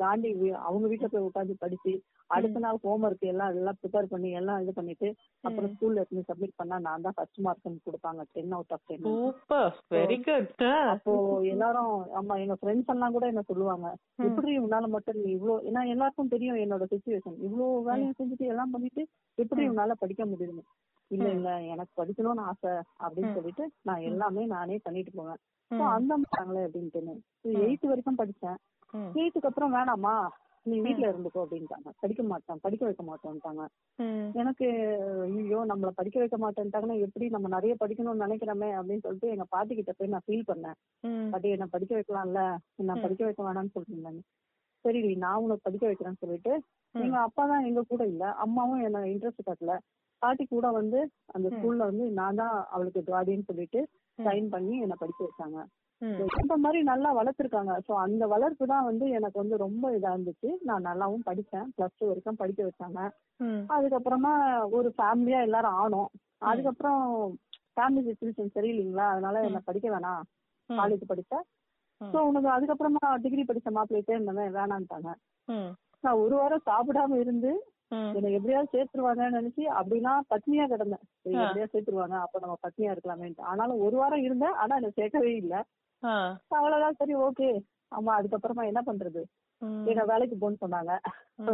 தாண்டி 0.02 0.30
அவங்க 0.60 0.86
வீட்ல 0.88 1.08
போய் 1.08 1.28
உட்காந்து 1.28 1.54
படிச்சு 1.58 1.94
அடுத்த 2.30 2.60
நாள் 2.60 2.82
ஹோம்ஒர்க் 2.84 3.24
எல்லாம் 3.32 3.54
எல்லாம் 3.54 3.78
ப்ரிப்பேர் 3.80 4.10
பண்ணி 4.10 4.30
எல்லாம் 4.32 4.62
இது 4.64 4.72
பண்ணிட்டு 4.74 5.08
அப்புறம் 5.44 5.72
ஸ்கூல்ல 5.74 6.02
எடுத்து 6.02 6.28
சப்மிட் 6.30 6.58
பண்ணா 6.58 6.78
நான் 6.80 7.06
தான் 7.06 7.16
ஃபர்ஸ்ட் 7.18 7.40
மார்க் 7.40 7.86
கொடுப்பாங்க. 7.88 8.22
Ten 8.34 8.56
out 8.58 8.74
of 8.74 8.86
ten 8.88 9.06
super 9.06 9.72
very 9.92 10.18
good 10.28 10.64
அப்போ 10.94 11.14
எல்லாரும் 11.54 11.96
ஆமா 12.14 12.36
எங்க 12.40 12.58
ஃப்ரெண்ட்ஸ் 12.62 12.92
எல்லாம் 12.92 13.01
கூட 13.10 13.26
என்ன 13.28 13.42
சொல்லுவாங்க? 13.42 13.88
எப்படி 14.24 14.52
உன்னால 14.60 14.88
மட்டும் 14.88 15.18
நீ 15.18 15.30
இவ்ளோ 15.32 15.56
ஏன்னா 15.64 15.82
எல்லாருக்கும் 15.88 16.28
தெரியும் 16.28 16.56
என்னோட 16.56 16.86
சுச்சுவேஷன் 16.92 17.38
இவ்ளோ 17.40 17.68
வேலையும் 17.82 18.18
செஞ்சுட்டு 18.20 18.46
எல்லாம் 18.46 18.72
பண்ணிட்டு 18.72 19.04
எப்படி 19.38 19.64
உன்னால 19.70 19.96
படிக்க 20.00 20.26
முடியுது 20.26 20.64
இல்ல 21.12 21.28
இல்ல 21.32 21.50
எனக்கு 21.68 21.94
படிக்கணும்னு 22.02 22.42
ஆசை 22.42 22.74
அப்படின்னு 23.00 23.32
சொல்லிட்டு 23.32 23.64
நான் 23.82 24.02
எல்லாமே 24.02 24.46
நானே 24.48 24.78
பண்ணிட்டு 24.78 25.12
போவேன். 25.12 25.40
அந்த 25.92 26.14
மாட்டாங்களே 26.18 26.62
அப்படின்ட்டு. 26.68 27.14
எயித்து 27.62 27.86
வரைக்கும் 27.88 28.20
படிச்சேன். 28.20 28.58
எயித்துக்கு 29.16 29.50
அப்புறம் 29.50 29.74
வேணாமா? 29.74 30.16
நீ 30.66 30.76
வீட்ல 30.86 31.06
இருந்துக்கோ 31.12 31.44
அப்படின்ட்டாங்க. 31.46 31.90
படிக்க 32.02 32.22
மாட்டேன் 32.24 32.62
படிக்க 32.66 32.84
வைக்க 32.88 33.04
மாட்டேன்ட்டாங்க. 33.04 33.64
எனக்கு 34.36 34.68
ஐயோ 35.38 35.60
நம்மள 35.70 35.90
படிக்க 35.92 36.18
வைக்க 36.20 36.38
மாட்டேன்ட்டாங்கன்னா 36.38 36.98
எப்படி 37.06 37.26
நம்ம 37.30 37.48
நிறைய 37.56 37.74
படிக்கணும்னு 37.82 38.24
நினைக்கிறோமே 38.26 38.70
அப்படின்னு 38.78 39.06
சொல்லிட்டு 39.06 39.32
எங்க 39.34 39.46
பாட்டி 39.54 39.74
கிட்ட 39.76 39.94
போய் 39.94 40.14
நான் 40.14 40.26
ஃபீல் 40.28 40.50
பண்ணேன். 40.52 40.78
பாட்டி 41.32 41.50
என்ன 41.56 41.68
படிக்க 41.74 41.94
வைக்கலாம்ல? 41.98 42.42
நான் 42.82 43.04
படிக்க 43.04 43.24
வைக்க 43.28 43.42
வேணாம்னு 43.44 43.76
சொல்லிருந்தாங்க 43.76 44.22
சரி 44.86 45.02
நான் 45.24 45.42
உனக்கு 45.44 45.66
படிக்க 45.66 45.86
வைக்கிறேன்னு 45.88 46.22
சொல்லிட்டு 46.22 46.54
எங்க 46.96 47.18
அப்பா 47.26 47.44
தான் 47.48 47.66
எங்க 47.68 47.82
கூட 47.86 48.02
இல்ல. 48.14 48.24
அம்மாவும் 48.44 48.84
என்ன 48.88 49.04
இன்ட்ரெஸ்ட் 49.12 49.48
காட்டல. 49.48 49.74
பாட்டி 50.22 50.44
கூட 50.48 50.68
வந்து 50.72 51.00
அந்த 51.36 51.48
ஸ்கூல்ல 51.54 51.84
வந்து 51.90 52.06
நான் 52.20 52.40
தான் 52.42 52.56
அவளுக்கு 52.74 53.02
கார்டியன் 53.06 53.48
சொல்லிட்டு 53.50 53.80
சைன் 54.20 54.48
பண்ணி 54.50 54.76
என்ன 54.86 54.96
படிக்க 55.00 55.22
வச்சாங்க. 55.28 55.60
இந்த 56.42 56.56
மாதிரி 56.64 56.80
நல்லா 56.84 57.10
வளர்த்துருக்காங்க. 57.18 57.74
சோ 57.88 57.92
அந்த 58.04 58.24
வளர்ப்பு 58.28 58.66
தான் 58.66 58.86
வந்து 58.86 59.06
எனக்கு 59.18 59.38
வந்து 59.40 59.56
ரொம்ப 59.58 59.92
இதா 59.98 60.12
இருந்துச்சு. 60.16 60.50
நான் 60.62 60.88
நல்லாவும் 60.90 61.26
படிச்சேன் 61.26 61.68
பிளஸ் 61.76 61.98
டூ 62.00 62.08
வரைக்கும் 62.08 62.40
படிக்க 62.42 62.62
வச்சாங்க. 62.64 63.00
அதுக்கப்புறமா 63.70 64.34
ஒரு 64.78 64.90
ஃபேமிலியா 64.98 65.40
எல்லாரும் 65.48 65.78
ஆனோம். 65.84 66.10
அதுக்கப்புறம் 66.44 67.02
ஃபேமிலி 67.76 68.02
சுச்சுவேஷன் 68.08 68.56
சரியில்லைங்களா? 68.56 69.08
அதனால 69.14 69.42
என்ன 69.48 69.60
படிக்க 69.66 69.88
வேணாம். 69.90 70.24
காலேஜ் 70.70 71.04
படிச்ச. 71.12 71.34
சோ 72.02 72.20
உனக்கு 72.30 72.50
அதுக்கப்புறமா 72.50 73.04
டிகிரி 73.24 73.44
படிச்ச 73.44 73.70
மாப்பிள்ளைட்டே 73.72 74.16
இருந்தவன். 74.16 74.56
வேணான்ட்டாங்க. 74.58 75.10
நான் 76.04 76.22
ஒரு 76.24 76.36
வாரம் 76.36 76.68
சாப்பிடாம 76.70 77.20
இருந்து 77.24 77.52
என்னை 78.16 78.30
எப்படியாவது 78.32 78.74
சேர்த்துருவாங்கன்னு 78.74 79.38
நினைச்சு 79.40 79.64
அப்படின்னா 79.80 80.14
பட்னியா 80.30 80.66
கிடந்தேன். 80.66 81.04
சரி, 81.16 81.36
எப்படியாவது 81.44 81.74
சேர்த்துருவாங்க. 81.74 82.16
அப்ப 82.20 82.40
நம்ம 82.40 82.56
பட்னியா 82.66 82.92
இருக்கலாமேன்ட்டு. 82.94 83.48
ஆனாலும் 83.52 83.82
ஒரு 83.86 83.96
வாரம் 83.98 84.26
இருந்தேன். 84.28 84.56
ஆனா 84.56 84.76
என்ன 84.76 84.92
சேர்க்கவே 85.00 85.34
இல்ல. 85.36 85.56
அவ்வளவுதான் 86.48 86.96
சரி 86.96 87.16
ஓகே. 87.16 87.50
ஆமா 87.92 88.12
அதுக்கப்புறமா 88.20 88.66
என்ன 88.66 88.82
பண்றது? 88.86 89.22
என்ன 89.86 90.04
வேலைக்கு 90.06 90.36
போன்னு 90.42 90.62
சொன்னாங்க. 90.66 90.94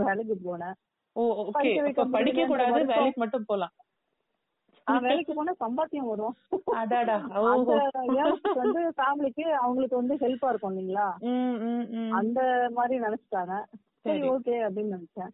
வேலைக்கு 0.05 0.35
போனேன். 0.45 0.75
படிக்க 2.11 2.45
கூடாது 2.47 2.71
வேலைக்கு 2.85 3.19
மட்டும் 3.19 3.45
போலாம். 3.45 3.73
வேலைக்கு 5.07 5.33
போனா 5.33 5.53
சம்பாத்தியம் 5.59 6.09
வரும். 6.11 6.35
வந்து 8.53 8.81
ஃபேமிலிக்கு 8.97 9.45
அவங்களுக்கு 9.61 9.95
வந்து 9.95 10.15
ஹெல்ப்பா 10.15 10.49
இருக்கும் 10.49 10.71
இல்லைங்களா? 10.71 11.07
அந்த 12.11 12.39
மாதிரி 12.73 12.95
நினைச்சிட்டாங்க. 13.01 13.55
சரி 14.05 14.21
ஓகே 14.33 14.55
அப்படின்னு 14.65 14.95
நினைச்சேன். 14.97 15.31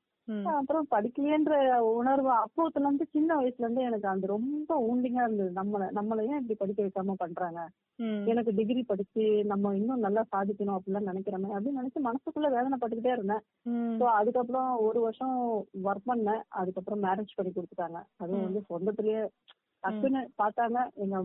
அப்புறம் 0.53 0.85
படிக்கலையன்ற 0.91 1.53
உணர்வு 1.93 2.29
அப்போத்துல 2.37 2.87
இருந்து 2.87 3.05
சின்ன 3.11 3.35
வயசுல 3.35 3.65
இருந்து 3.65 3.81
எனக்கு 3.81 4.07
அந்த 4.07 4.25
ரொம்ப 4.27 4.75
ஊண்டிங்கா 4.87 5.23
இருந்தது. 5.23 5.51
நம்மள 5.51 5.89
நம்மள 5.91 6.25
ஏன் 6.25 6.39
இப்படி 6.41 6.55
படிக்க 6.55 6.79
வைக்காம 6.83 7.15
பண்றாங்க. 7.19 7.61
எனக்கு 8.27 8.51
டிகிரி 8.53 8.81
படிச்சு 8.83 9.23
நம்ம 9.43 9.73
இன்னும் 9.75 10.03
நல்லா 10.05 10.23
சாதிக்கணும் 10.33 10.77
அப்படிலாம் 10.77 11.09
நினைக்கிறோமே 11.11 11.49
அப்படின்னு 11.55 11.81
நினைச்சு 11.81 12.01
மனசுக்குள்ள 12.01 12.49
வேதனைப்பட்டுக்கிட்டே 12.49 13.15
இருந்தேன். 13.15 13.43
ஸோ 13.99 14.05
அதுக்கப்புறம் 14.19 14.69
ஒரு 14.87 14.99
வருஷம் 15.01 15.35
ஒர்க் 15.83 16.09
பண்ணேன். 16.11 16.41
அதுக்கப்புறம் 16.61 17.03
மேரேஜ் 17.05 17.37
பண்ணி 17.37 17.51
கொடுத்துட்டாங்க. 17.51 17.99
அதுவும் 18.17 18.45
வந்து 18.47 18.61
சொந்தத்திலேயே 18.69 19.21
டக்குன்னு 19.83 20.21
பார்த்தாங்க. 20.41 20.77
எங்க 21.03 21.15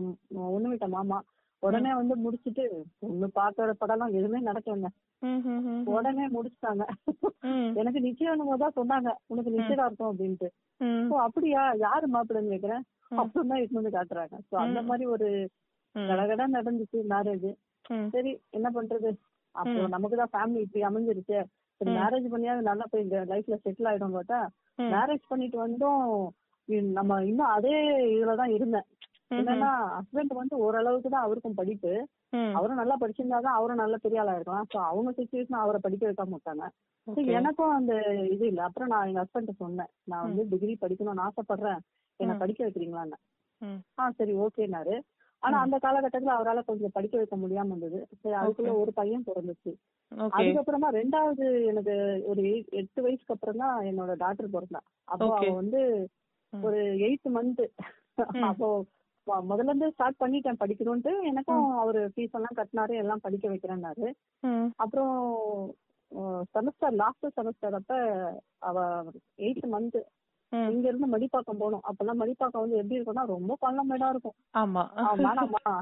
ஒண்ணு 0.49 0.67
விட்ட 0.67 0.87
மாமா 0.89 1.19
உடனே 1.63 1.91
வந்து 1.93 2.15
முடிச்சிட்டு 2.15 2.63
ஒண்ணு 3.07 3.27
பாக்குற 3.35 3.71
படம்லாம் 3.81 4.15
எதுவுமே 4.19 4.39
நடக்கலங்க. 4.41 4.89
உடனே 5.95 6.25
முடிச்சிட்டாங்க. 6.35 6.83
எனக்கு 7.79 7.99
நிச்சயம் 7.99 8.43
தான் 8.63 8.77
சொன்னாங்க. 8.79 9.09
உனக்கு 9.27 9.55
நிச்சயதார்த்தம் 9.55 10.11
அப்படின்ட்டு. 10.11 10.49
ஓ 11.11 11.17
அப்படியா? 11.27 11.63
யாரு 11.85 12.07
மாப்பிள்ளைன்னு 12.07 12.53
கேக்குறேன். 12.55 12.83
அப்புறம் 13.21 13.47
தான் 13.47 13.61
இட்டு 13.63 13.79
வந்து 13.79 13.95
காட்டுறாங்க. 13.97 14.35
சோ 14.49 14.55
அந்த. 14.65 14.79
மாதிரி 14.81 15.05
ஒரு 15.15 15.27
கடகடா 15.95 16.45
நடந்துச்சு 16.57 16.99
மேரேஜ் 17.13 17.49
சரி 18.13 18.31
என்ன 18.49 18.67
பண்றது? 18.69 19.11
அப்போ. 19.55 19.79
நமக்கு 19.87 20.17
தான் 20.17 20.33
ஃபேமிலி 20.35 20.61
இப்படி 20.65 20.83
அமைஞ்சிருச்சு. 20.89 21.39
மேரேஜ் 21.81 22.27
பண்ணியாவது 22.33 22.69
நல்லா 22.69 22.85
போய் 22.91 23.01
இந்த 23.01 23.17
லைஃப்ல 23.29 23.57
செட்டில் 23.63 23.89
ஆயிடும் 23.91 24.17
பார்த்தா. 24.17 24.39
மேரேஜ் 24.93 25.23
பண்ணிட்டு 25.27 25.57
வந்தும் 25.57 26.03
நம்ம 26.97 27.13
இன்னும் 27.23 27.53
அதே 27.53 27.75
இதுலதான் 28.15 28.51
இருந்தேன். 28.57 28.87
என்னன்னா 29.31 29.71
ஹஸ்பண்ட் 29.95 30.33
வந்து 30.33 30.55
ஓரளவுக்கு 30.57 31.09
தான் 31.09 31.25
அவருக்கும் 31.25 31.57
படிப்பு. 31.57 31.91
அவரும் 32.53 32.79
நல்லா 32.81 32.95
படிச்சிருந்தா 33.01 33.39
தான் 33.39 33.57
அவரும் 33.57 33.81
நல்ல 33.81 33.95
பெரிய 33.97 34.21
ஆளா 34.21 34.35
இருக்கலாம் 34.35 34.67
சோ 34.71 34.77
அவங்க 34.85 35.11
சுச்சுவேஷன் 35.17 35.63
அவரை 35.63 35.81
படிக்க 35.81 36.05
வைக்க 36.07 36.25
மாட்டாங்க 36.29 36.63
So, 37.07 37.13
Okay. 37.13 37.33
எனக்கும் 37.33 37.71
அந்த 37.75 37.93
இது 38.33 38.43
இல்ல 38.47 38.61
அப்புறம் 38.65 38.89
நான் 38.91 39.07
எங்க 39.07 39.21
ஹஸ்பண்ட் 39.21 39.51
சொன்னேன் 39.61 39.89
நான் 40.07 40.25
வந்து 40.25 40.43
டிகிரி 40.51 40.73
படிக்கணும்னு 40.81 41.23
ஆசைப்படுறேன் 41.25 41.79
என்ன. 42.19 42.33
படிக்க 42.41 42.59
வைக்கிறீங்களான்னு 42.63 43.17
ம். 43.61 43.79
ஆ 43.97 44.09
சரி 44.19 44.33
ஓகேனாரு 44.43 44.95
ஆனா. 45.43 45.57
அந்த 45.65 45.77
காலகட்டத்துல 45.77 46.35
அவரால 46.35 46.61
கொஞ்சம் 46.67 46.93
படிக்க 46.93 47.15
வைக்க 47.17 47.35
முடியாம 47.37 47.71
இருந்தது 47.71 47.99
சரி 48.21 48.35
அதுக்குள்ள 48.41 48.73
ஒரு 48.81 48.91
பையன் 48.91 49.25
பிறந்துச்சு. 49.27 49.71
அதுக்கப்புறமா 50.31 50.89
ரெண்டாவது 50.97 51.47
எனக்கு 51.71 51.95
ஒரு 52.25 52.43
எட்டு 52.81 52.99
வயசுக்கு 53.01 53.35
அப்புறம் 53.35 53.61
தான் 53.63 53.75
என்னோட 53.89 54.13
டாக்டர் 54.17 54.53
பிறந்தா 54.55 54.81
அப்போ. 55.07 55.29
அவ 55.35 55.51
வந்து. 55.59 55.81
ஒரு 56.53 56.77
எயித் 57.07 57.27
மந்த். 57.33 57.65
அப்போ 58.49 58.69
முதல்ல 59.49 59.63
இருந்து 59.63 59.91
ஸ்டார்ட் 59.91 60.19
பண்ணிட்டேன் 60.19 60.59
படிக்கணும்ட்டு 60.59 61.11
எனக்கும் 61.23 61.65
அவரு 61.79 62.11
ஃபீஸ் 62.13 62.35
எல்லாம் 62.35 62.57
கட்டினாரு 62.57 62.93
எல்லாம் 62.95 63.19
படிக்க 63.19 63.47
வைக்கிறேன்னாரு. 63.49 64.07
அப்புறம் 64.75 65.15
செமஸ்டர் 66.53 66.95
லாஸ்ட் 66.95 67.25
செமஸ்டர் 67.35 67.73
அப்ப 67.73 67.93
அவ 68.59 68.77
எயித் 69.39 69.65
மந்த். 69.71 69.99
இங்க 70.51 70.87
இருந்து 70.87 71.07
மடிப்பாக்கம் 71.07 71.57
போகணும். 71.57 71.83
அப்பெல்லாம் 71.89 72.21
மடிப்பாக்கம் 72.21 72.61
வந்து 72.61 72.77
எப்படி 72.77 72.97
இருக்கும்னா 72.97 73.25
ரொம்ப 73.27 73.57
பள்ளமேடா 73.61 74.09
இருக்கும். 74.09 74.35
ஆமா. 75.01 75.13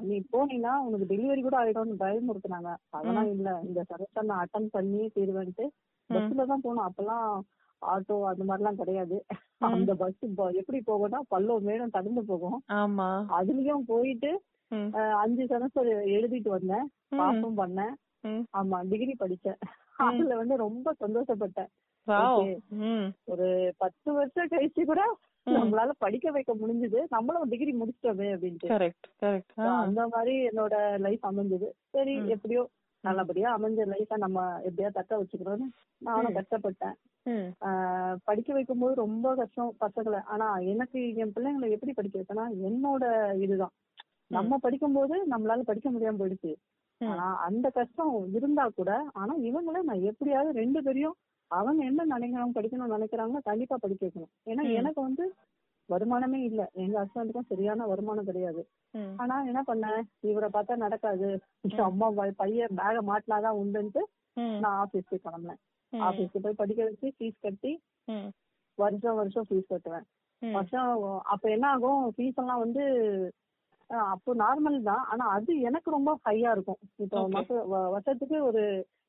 நீ 0.01 0.15
போனீங்கன்னா 0.33 0.73
உனக்கு 0.77 1.05
டெலிவரி 1.05 1.41
கூட 1.41 1.57
ஆயிடும்னு 1.57 2.01
பயமுறுத்துனாங்க. 2.01 2.71
அதெல்லாம் 2.89 3.29
இல்ல. 3.29 3.49
இந்த 3.63 3.83
செமஸ்டர் 3.91 4.23
நான் 4.23 4.43
அட்டன் 4.45 4.67
பண்ணி 4.69 5.11
தீருவேன்ட்டு. 5.15 5.67
பஸ்ல 6.09 6.45
தான் 6.45 6.61
போகணும் 6.61 6.87
அப்பெல்லாம் 6.87 7.29
ஆட்டோ 7.81 8.23
அந்த 8.23 8.43
மாதிரிலாம் 8.47 8.75
கிடையாது. 8.75 9.25
அந்த 9.57 9.95
பஸ் 9.95 10.53
எப்படி 10.53 10.81
போகும்னா 10.87 11.19
பள்ளம் 11.27 11.67
மேடம் 11.67 11.93
தடுந்து 11.93 12.19
போகும். 12.19 12.63
ஆமா. 12.71 13.09
அதுலயும் 13.39 13.83
போயிட்டு 13.87 14.41
அஞ்சு 14.93 15.43
செமஸ்டர் 15.43 15.91
எழுதிட்டு 16.15 16.49
வந்தேன். 16.49 16.91
பாஸும் 17.11 17.57
பண்ணேன். 17.57 17.93
ஆமா 18.57 18.87
டிகிரி 18.89 19.15
படிச்சேன். 19.19 19.59
அதுல 19.97 20.35
வந்து 20.35 20.57
ரொம்ப 20.57 20.93
சந்தோஷப்பட்டேன். 20.99 21.69
ஒரு 23.25 23.73
பத்து 23.77 24.13
வருஷம் 24.13 24.47
கழிச்சு 24.47 24.83
கூட. 24.83 25.17
நம்மளால 25.47 25.89
படிக்க 25.97 26.31
வைக்க 26.31 26.55
முடிஞ்சது. 26.55 26.99
நம்மளும் 27.09 27.49
டிகிரி 27.49 27.73
முடிச்சிட்டோமே 27.73 28.27
அப்படின்ட்டு. 28.35 28.67
அந்த 29.77 30.07
மாதிரி 30.07 30.47
என்னோட 30.47 30.99
லைஃப் 30.99 31.25
அமைஞ்சது. 31.25 31.69
சரி. 31.89 32.15
எப்படியோ 32.27 32.69
நல்லபடியா 33.01 33.57
அமைஞ்ச 33.57 33.81
லைஃப 33.91 34.17
நம்ம 34.17 34.59
எப்படியா 34.59 34.89
தக்க 34.89 35.23
வச்சுக்கணும்னு 35.23 35.67
நானும். 35.97 36.33
கஷ்டப்பட்டேன். 36.35 36.95
படிக்க 38.23 38.53
வைக்கும்போது 38.53 38.95
ரொம்ப 38.95 39.35
கஷ்டம் 39.35 39.75
பசங்களை. 39.79 40.23
ஆனா 40.23 40.57
எனக்கு 40.57 41.15
என் 41.15 41.31
பிள்ளைங்களை 41.35 41.69
எப்படி 41.69 41.93
படிக்க 41.93 42.19
வைக்கனா 42.19 42.45
என்னோட 42.67 43.05
இதுதான். 43.41 43.73
நம்ம 44.27 44.57
படிக்கும்போது 44.57 45.15
நம்மளால 45.29 45.61
படிக்க 45.61 45.91
முடியாம 45.91 46.19
போயிடுச்சு. 46.21 46.53
ஆனா 47.01 47.25
அந்த 47.47 47.69
கஷ்டம் 47.69 48.33
இருந்தா 48.33 48.69
கூட 48.75 48.91
ஆனா 49.13 49.33
இவங்கள 49.37 49.81
நான் 49.83 50.01
எப்படியாவது 50.01 50.51
ரெண்டு 50.51 50.83
பேரையும் 50.83 51.15
அவங்க 51.51 51.83
என்ன 51.83 52.05
நினைக்கணும் 52.05 52.55
படிக்கணும்னு 52.55 52.95
நினைக்கிறாங்களோ 52.95 53.37
கண்டிப்பா 53.43 53.75
படிக்க 53.79 54.05
வைக்கணும். 54.05 54.33
ஏன்னா. 54.45 54.63
எனக்கு 54.73 55.01
வந்து 55.01 55.25
வருமானமே 55.89 56.39
இல்ல 56.49 56.61
எங்க 56.75 56.95
ஹஸ்பண்டுக்கும் 56.99 57.49
சரியான 57.49 57.85
வருமானம் 57.87 58.29
கிடையாது. 58.29 58.61
ஆனா 59.21 59.35
என்ன 59.49 59.61
பண்ணேன் 59.67 60.01
இவரை 60.29 60.49
பார்த்தா 60.53 60.75
நடக்காது 60.77 61.27
அம்மா 61.89 62.07
பையன் 62.41 62.77
பேக 62.79 63.01
மாட்டினாதான் 63.09 63.59
உண்டுன்ட்டு. 63.61 64.01
நான் 64.63 64.77
ஆபீஸ்க்கு 64.81 65.17
கிளம்பினேன். 65.23 65.61
ஆபீஸ்க்கு 65.93 66.43
போய் 66.45 66.59
படிக்க 66.61 66.81
வச்சு 66.83 67.07
ஃபீஸ் 67.17 67.43
கட்டி. 67.45 67.71
வருஷம் 68.77 69.19
வருஷம் 69.19 69.47
ஃபீஸ் 69.49 69.71
கட்டுவேன். 69.71 70.05
வருஷம் 70.41 70.89
அப்ப 71.33 71.43
என்ன 71.49 71.67
ஆகும் 71.67 72.03
ஃபீஸ் 72.15 72.41
எல்லாம் 72.43 72.63
வந்து 72.65 72.83
அப்போ 74.11 74.31
நார்மல் 74.35 74.77
தான் 74.81 75.03
ஆனா 75.11 75.25
அது 75.35 75.51
எனக்கு 75.61 75.89
ரொம்ப 75.91 76.11
ஹையா 76.25 76.51
இருக்கும் 76.55 76.79
இப்போ 77.03 77.19
வருஷத்துக்கு 77.87 78.39
ஒரு. 78.49 78.63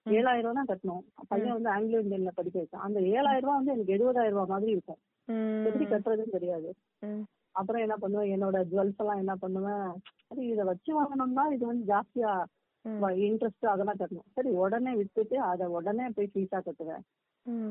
ஏழாயிரம் 0.06 0.58
தான் 0.58 0.68
கட்டணும் 0.68 1.00
பையன் 1.30 1.54
வந்து 1.54 1.70
ஆங்கிலோ 1.73 1.99
இந்தியன்ல 2.02 2.30
படிக்க 2.37 2.56
வச்சேன் 2.61 2.85
அந்த 2.85 2.99
ஏழாயிரம் 3.12 3.44
ரூபாய் 3.44 3.58
வந்து 3.58 3.75
எனக்கு 3.75 3.94
எழுபதாயிரம் 3.97 4.37
ரூபாய் 4.37 4.52
மாதிரி 4.52 4.70
இருக்கும். 4.73 5.00
எப்படி 5.66 5.87
கட்டுறதுன்னு 5.87 6.37
தெரியாது. 6.37 6.70
அப்புறம் 7.58 7.85
என்ன 7.85 7.97
பண்ணுவேன் 8.02 8.32
என்னோட 8.35 8.56
ஜுவல்ஸ் 8.70 9.00
எல்லாம் 9.02 9.20
என்ன 9.23 9.35
பண்ணுவேன் 9.44 9.88
சரி 10.28 10.44
இதை 10.54 10.64
வச்சு 10.70 10.90
வாங்கணும்னா 10.99 11.44
இது 11.54 11.64
வந்து 11.70 11.85
ஜாஸ்தியா. 11.92 12.32
இன்ட்ரெஸ்ட் 13.28 13.73
அதெல்லாம் 13.73 13.99
கட்டணும் 14.00 14.28
சரி 14.37 14.50
உடனே 14.64 14.92
வித்துட்டு 14.99 15.37
அதை 15.50 15.64
உடனே 15.78 16.04
போய் 16.16 16.32
ஃபீஸா 16.35 16.58
கட்டுவேன். 16.66 17.02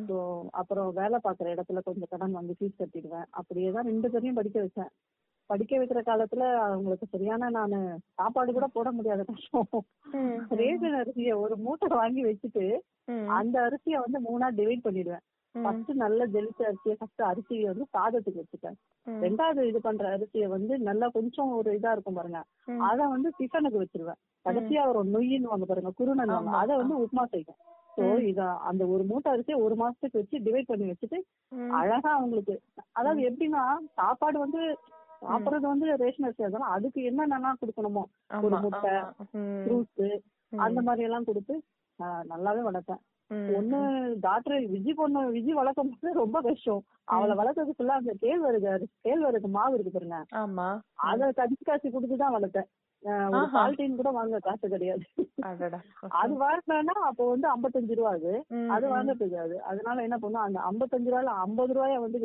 ஸோ 0.10 0.18
அப்புறம் 0.60 0.90
வேலை 1.00 1.18
பார்க்குற 1.26 1.48
இடத்துல 1.56 1.82
கொஞ்சம் 1.88 2.12
கடன் 2.12 2.36
வாங்கி 2.38 2.54
ஃபீஸ் 2.60 2.82
கட்டிடுவேன் 2.82 3.28
அப்படியே 3.40 3.70
தான் 3.76 3.90
ரெண்டு 3.92 4.08
பேரையும் 4.14 4.40
படிக்க 4.40 4.58
வச்சேன் 4.64 4.92
படிக்க 5.50 5.74
வைக்கிற 5.80 6.00
காலத்துல 6.08 6.44
அவங்களுக்கு 6.64 7.06
சரியான 7.12 7.50
நானு 7.58 7.78
சாப்பாடு 8.20 8.52
கூட 8.56 8.68
போட 8.68 8.90
முடியாத 8.98 9.24
கஷ்டம். 9.30 9.68
ரேஷன் 10.62 10.98
அரிசியை 11.02 11.34
ஒரு 11.44 11.56
மூட்டை 11.66 11.88
வாங்கி 12.02 12.24
வச்சுட்டு. 12.26 12.66
அந்த 13.38 13.56
அரிசியை 13.68 14.00
வந்து 14.06 14.20
மூணா 14.28 14.48
டிவைட் 14.60 14.86
பண்ணிடுவேன். 14.88 15.24
ஃபர்ஸ்ட் 15.64 15.92
நல்ல 16.04 16.20
ஜெலிச்ச 16.36 16.62
அரிசியை 16.70 16.96
ஃபர்ஸ்ட் 17.00 17.24
அரிசியை 17.30 17.66
வந்து 17.72 17.86
சாதத்துக்கு 17.96 18.42
வச்சுட்டேன். 18.42 18.78
ரெண்டாவது 19.24 19.62
இது 19.70 19.80
பண்ற 19.88 20.06
அரிசியை 20.16 20.48
வந்து 20.56 20.74
நல்லா 20.90 21.08
கொஞ்சம் 21.18 21.52
ஒரு 21.60 21.70
இதா 21.78 21.92
இருக்கும் 21.96 22.18
பாருங்க. 22.20 22.42
அத 22.90 23.00
வந்து 23.16 23.30
டிஃபனுக்கு 23.40 23.82
வச்சிருவேன் 23.84 24.20
கடைசியா 24.46 24.82
ஒரு 24.92 25.02
நொய்யின்னு 25.16 25.52
வாங்க 25.54 25.66
பாருங்க 25.72 25.92
குருணன் 26.00 26.36
வாங்க. 26.36 26.52
அதை 26.62 26.74
வந்து 26.82 26.96
உப்புமா 27.04 27.26
செய்யும் 27.34 27.60
சோ 27.98 28.08
இத 28.32 28.42
அந்த 28.70 28.84
ஒரு 28.94 29.04
மூட்டை 29.10 29.30
அரிசியை 29.36 29.58
ஒரு 29.66 29.76
மாசத்துக்கு 29.82 30.22
வச்சு 30.22 30.38
டிவைட் 30.48 30.70
பண்ணி 30.72 30.92
வச்சுட்டு. 30.92 31.20
அழகா 31.80 32.10
அவங்களுக்கு 32.18 32.56
அதாவது 32.98 33.22
எப்படின்னா 33.30 33.64
சாப்பாடு 34.00 34.38
வந்து 34.46 34.62
சாப்பிடுறது 35.22 35.66
வந்து 35.74 35.88
ரேஷன் 36.02 36.28
அரிசி 36.28 36.48
அதெல்லாம் 36.48 36.74
அதுக்கு 36.76 37.00
என்னென்னலாம் 37.10 37.60
கொடுக்கணுமோ 37.62 38.04
ஒரு 38.46 38.56
முட்டை. 38.66 38.94
ஃப்ரூட்ஸ். 39.62 40.06
அந்த 40.54 40.80
மாதிரி 40.88 41.08
எல்லாம் 41.08 41.28
கொடுத்து 41.30 41.56
நல்லாவே 42.32 42.62
வளர்த்தேன். 42.68 43.02
ஒண்ணு 43.58 43.80
டாக்டர் 44.20 44.66
விஜி 44.74 44.94
பொண்ணு 44.94 45.22
விஜி 45.32 45.52
வளர்க்கும் 45.52 45.92
போது 45.94 46.14
ரொம்ப 46.14 46.42
கஷ்டம். 46.42 46.82
அவளை 47.06 47.34
வளர்க்கறதுக்கு 47.36 47.78
ஃபுல்லா 47.78 47.98
அந்த 48.02 48.14
கேழ்வரகு 48.22 48.72
கேழ்வரகு 49.06 49.48
மாவு 49.48 49.74
இருக்கு 49.74 49.92
பாருங்க. 49.92 50.20
ஆமா. 50.34 50.68
அத 51.10 51.32
கடிச்சு 51.38 51.64
காசு 51.64 51.88
கொடுத்துதான் 51.90 52.36
வளர்த்தேன் 52.36 52.70
ஒரு. 53.04 53.50
பால்டீன் 53.54 53.96
கூட 53.96 54.12
வாங்க 54.12 54.40
காசு 54.40 54.70
கிடையாது. 54.70 55.06
அது 56.22 56.34
வாங்கினா 56.36 56.96
அப்போ 57.10 57.24
வந்து 57.30 57.48
ஐம்பத்தஞ்சு 57.50 57.96
ரூபா 57.96 58.12
அது. 58.12 58.32
அது. 58.72 58.86
வாங்க 58.88 59.14
தெரியாது 59.14 59.64
அதனால 59.64 60.02
என்ன 60.02 60.18
பண்ணும் 60.18 60.46
அந்த 60.46 60.60
ஐம்பத்தஞ்சு 60.70 61.12
ரூபாயில 61.12 61.36
ஐம்பது 61.46 61.74
ரூபாய 61.74 62.00
வந்து 62.00 62.20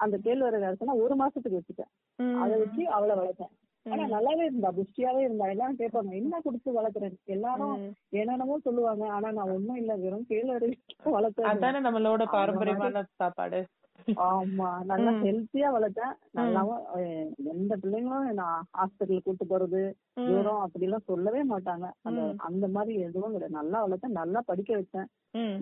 அந்த 0.00 0.16
கேழ்வரகு 0.18 0.68
அரிசினா 0.68 1.02
ஒரு 1.02 1.14
மாசத்துக்கு 1.14 1.58
வச்சுட்டேன். 1.58 1.92
அதை 2.38 2.54
வச்சு 2.58 2.82
அவளை 2.88 3.14
வளர்த்தேன். 3.16 3.52
ஆனா. 3.86 4.04
நல்லாவே 4.12 4.44
இருந்தா 4.44 4.70
புஷ்டியாவே 4.76 5.20
இருந்தா 5.20 5.48
எல்லாரும் 5.48 5.78
கேட்பாங்க 5.78 6.12
என்ன 6.16 6.40
கொடுத்து 6.40 6.78
வளர்க்குறேன் 6.78 7.16
எல்லாரும். 7.28 7.74
என்னென்னமோ 8.12 8.58
சொல்லுவாங்க 8.64 9.04
ஆனா 9.10 9.30
நான் 9.30 9.52
ஒண்ணும் 9.54 9.76
இல்ல 9.76 9.94
வெறும் 9.96 10.28
கேழ்வரகு 10.28 10.76
வளர்த்தேன் 11.10 11.86
நம்மளோட 11.86 12.22
பாரம்பரியமான 12.34 13.02
சாப்பாடு 13.16 13.60
ஆமா 14.24 14.70
நல்லா. 14.84 15.10
ஹெல்த்தியா 15.22 15.68
வளர்த்தேன் 15.72 16.14
நல்லாவும் 16.34 16.82
எந்த 17.52 17.72
பிள்ளைங்களும் 17.76 18.28
நான் 18.34 18.66
ஹாஸ்பிட்டல் 18.72 19.24
கூட்டு 19.24 19.44
போறது. 19.44 19.80
தூரம் 20.26 20.60
அப்படி 20.60 20.84
எல்லாம் 20.84 21.06
சொல்லவே 21.06 21.42
மாட்டாங்க 21.44 21.86
அந்த. 22.02 22.18
அந்த 22.48 22.66
மாதிரி 22.68 22.94
எதுவும் 23.00 23.32
கிடையாது 23.32 23.58
நல்லா 23.60 23.80
வளர்த்தேன் 23.84 24.18
நல்லா 24.20 24.40
படிக்க 24.46 24.72
வச்சேன். 24.76 25.08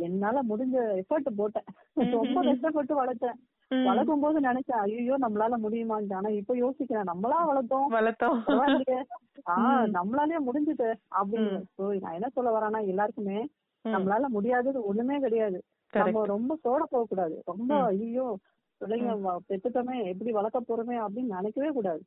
என்னால 0.07 0.43
முடிஞ்ச 0.43 0.77
எஃபர்ட் 1.01 1.31
போட்டேன் 1.37 1.69
ரொம்ப 2.17 2.39
கஷ்டப்பட்டு 2.49 2.95
வளர்த்தேன். 2.95 3.39
வளர்க்கும் 3.71 4.21
போது 4.21 4.39
நினைச்சேன் 4.41 4.81
ஐயோ 4.85 5.17
நம்மளால 5.19 5.57
முடியுமான்னு 5.59 6.15
ஆனா 6.15 6.29
இப்ப 6.33 6.57
யோசிக்கிறேன் 6.57 7.11
நம்மளா 7.13 7.39
வளர்த்தோம் 7.51 7.89
வளர்த்தோம். 7.93 8.39
ஆஹ் 9.53 9.87
ம். 9.87 10.45
முடிஞ்சுது 10.47 10.89
அப்படின்னு 11.19 11.53
நான் 12.01 12.13
என்ன 12.13 12.29
சொல்ல 12.29 12.51
வரேன்னா 12.51 12.81
எல்லாருக்குமே. 12.87 13.39
நம்மளால 13.85 14.29
முடியாதது 14.29 14.85
ஒண்ணுமே 14.85 15.19
கிடையாது 15.19 15.59
நம்ம. 15.93 16.27
ரொம்ப 16.27 16.53
சோட 16.65 16.83
போக 16.85 17.05
கூடாது 17.05 17.43
ரொம்ப. 17.45 17.73
ஐயோ 17.87 18.27
பிள்ளைங்க 18.81 19.11
பெத்துட்டோமே 19.49 19.97
எப்படி 20.07 20.31
வளர்க்க 20.31 20.61
போறோமே 20.61 20.97
அப்படின்னு 21.05 21.37
நினைக்கவே 21.37 21.71
கூடாது. 21.71 22.03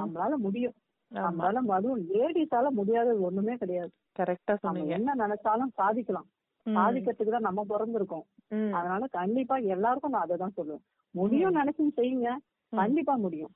நம்மளால 0.00 0.36
முடியும் 0.38 0.76
நம்மளால 1.12 1.62
அதுவும் 1.70 2.02
லேடிஸால 2.10 2.70
முடியாதது 2.70 3.20
ஒண்ணுமே 3.20 3.54
கிடையாது 3.56 3.92
கரெக்டா 4.18 4.54
நம்ம 4.62 4.62
சொன்னீங்க 4.64 4.92
என்ன 4.92 5.14
நினைச்சாலும் 5.16 5.74
சாதிக்கலாம். 5.74 6.28
சாதிக்கிறதுக்கு 6.66 7.30
தான் 7.30 7.48
நம்ம 7.48 7.64
பிறந்திருக்கோம். 7.68 8.24
அதனால 8.72 9.06
கண்டிப்பா 9.12 9.56
எல்லாருக்கும் 9.74 10.10
நான் 10.10 10.22
அதை 10.22 10.36
தான் 10.36 10.56
சொல்லுவேன். 10.56 10.84
முடியும் 11.14 11.56
நினைச்சுன்னு 11.56 11.98
செய்யுங்க. 11.98 12.30
கண்டிப்பா 12.72 13.14
முடியும். 13.16 13.52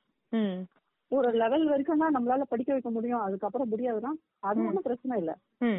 ஒரு 1.11 1.29
லெவல் 1.33 1.65
வரைக்கும் 1.65 1.99
தான் 1.99 2.15
நம்மளால 2.17 2.43
படிக்க 2.45 2.73
வைக்க 2.73 2.91
முடியும். 2.91 3.21
அதுக்கப்புறம் 3.21 3.71
முடியாதுன்னா 3.71 4.11
அது 4.41 4.59
ஒண்ணும் 4.67 4.83
பிரச்சனை 4.83 5.19
இல்ல. 5.19 5.33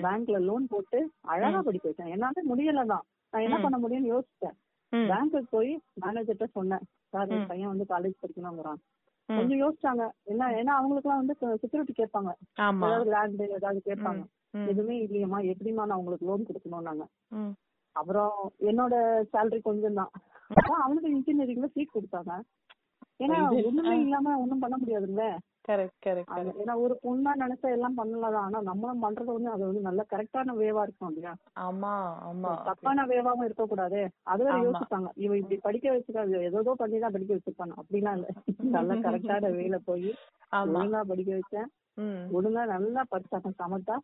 பேங்க்ல 0.03 0.37
லோன் 0.41 0.67
போட்டு 0.67 0.99
அழகா 1.33 1.59
படிக்க 1.61 1.85
வச்சேன். 1.89 2.09
என்னால 2.09 2.43
முடியல 2.47 2.85
தான் 2.85 3.03
நான் 3.33 3.43
என்ன. 3.43 3.57
பண்ண 3.63 3.77
முடியும்னு 3.77 4.13
யோசிச்சேன். 4.13 4.55
பேங்க்குக்கு 5.09 5.49
போய் 5.51 5.71
மேனேஜர்கிட்ட 6.03 6.45
சொன்னேன். 6.55 6.83
சார் 7.09 7.27
என். 7.27 7.47
பையன் 7.47 7.71
வந்து 7.73 7.85
காலேஜ் 7.85 8.21
படிக்கணுங்கிறான். 8.21 8.79
கொஞ்சம் 9.29 9.61
யோசிச்சாங்க. 9.63 10.03
என்ன 10.25 10.43
ஏன்னா 10.59 10.73
அவங்களுக்கு 10.77 11.09
எல்லாம் 11.09 11.21
வந்து 11.23 11.35
செக்யூரிட்டி 11.63 11.93
கேட்பாங்க. 11.93 12.31
ஏதாவது 12.87 13.11
லேண்ட் 13.15 13.55
ஏதாவது 13.57 13.79
கேட்பாங்க. 13.89 14.21
எதுவுமே 14.65 14.95
இல்லையம்மா. 15.01 15.39
எப்படிம்மா 15.51 15.83
நான் 15.85 15.99
உங்களுக்கு 15.99 16.27
லோன் 16.27 16.47
கொடுக்கணும்னாங்க. 16.47 17.03
அப்புறம் 17.95 18.33
என்னோட 18.69 18.95
சேலரி 19.33 19.61
கொஞ்சம் 19.61 19.99
தான் 19.99 20.11
அவனுக்கு 20.81 21.09
இன்ஜினியரிங்ல 21.09 21.67
சீட் 21.67 21.95
கொடுத்தாங்க. 21.95 22.33
ஏன்னா 23.19 23.37
ஒண்ணுமே. 23.61 23.95
இல்லாம 24.01 24.35
ஒண்ணும் 24.39 24.63
பண்ண 24.63 24.75
முடியாதுல்ல. 24.77 25.23
ஏன்னா 26.57 26.73
ஒரு 26.81 26.93
பொண்ணா 27.03 27.31
நினைச்சா 27.41 27.67
எல்லாம் 27.75 27.95
பண்ணலாம் 27.95 28.35
ஆனா 28.41 28.59
நம்மளும் 28.61 29.03
பண்றது 29.05 29.31
வந்து 29.35 29.51
அது 29.51 29.63
வந்து 29.65 29.81
நல்ல 29.81 30.01
கரெக்டான 30.11 30.53
வேவா 30.57 30.81
இருக்கும் 30.83 31.09
இல்லையா? 31.09 31.33
ஆமா 31.63 31.93
ஆமா. 32.27 32.51
தப்பான 32.67 33.05
வேவாவும் 33.05 33.47
இருக்க 33.47 33.65
கூடாது 33.65 34.01
அது 34.25 34.41
வேற 34.43 34.55
ஆமா. 34.55 34.65
யோசிப்பாங்க. 34.67 35.09
இவ 35.17 35.37
இப்படி 35.37 35.57
படிக்க 35.59 35.87
வச்சிருக்காது. 35.91 36.43
ஏதோ 36.49 36.73
பண்ணி 36.75 36.99
தான் 36.99 37.15
படிக்க 37.15 37.31
வச்சிருப்பாங்க 37.33 37.75
அப்படிலாம் 37.81 38.17
இல்ல. 38.19 38.27
நல்ல 38.77 38.93
கரெக்டான 39.05 39.51
வேல 39.55 39.77
போய் 39.89 40.07
ஒழுங்கா 40.69 41.01
படிக்க 41.11 41.31
வச்சேன். 41.33 41.69
ஒழுங்கா 42.31 42.63
நல்லா 42.67 43.01
படிச்சாங்க 43.11 43.51
சமத்தா 43.57 43.97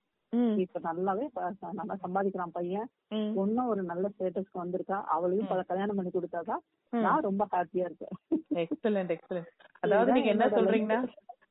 இப்ப 0.58 0.80
நல்லாவே 0.80 1.25
நல்லா 1.72 1.96
சம்பாதிக்கிறான் 2.02 2.54
பையன். 2.54 2.88
ம், 3.10 3.30
பொண்ணும் 3.36 3.66
ஒரு 3.66 3.84
நல்ல 3.84 4.08
ஸ்டேட்டஸ்க்கு 4.08 4.62
வந்திருக்கா 4.64 4.98
அவளையும் 5.08 5.48
பல 5.48 5.62
கல்யாணம் 5.64 5.96
பண்ணி 5.96 6.12
கொடுத்தாதான். 6.12 6.62
நான் 6.94 7.22
ரொம்ப 7.22 7.44
ஹாப்பியா 7.52 7.86
இருக்கேன். 7.86 8.16
எக்ஸலண்ட் 8.64 9.14
எக்ஸலண்ட் 9.18 9.50
அதாவது 9.80 10.12
நீங்க 10.12 10.30
என்ன 10.30 10.48
சொல்றீங்கன்னா 10.48 11.00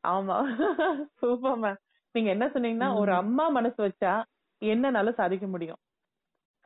ஆமா. 0.07 0.37
சூப்பர் 1.21 1.59
மேம் 1.59 1.81
நீங்க 2.15 2.31
என்ன 2.31 2.47
சொன்னீங்கன்னா 2.47 2.91
ஒரு 2.95 3.13
அம்மா 3.13 3.49
மனசு 3.49 3.79
வச்சா 3.87 4.13
என்னனாலும் 4.63 5.15
சாதிக்க 5.15 5.47
முடியும். 5.47 5.81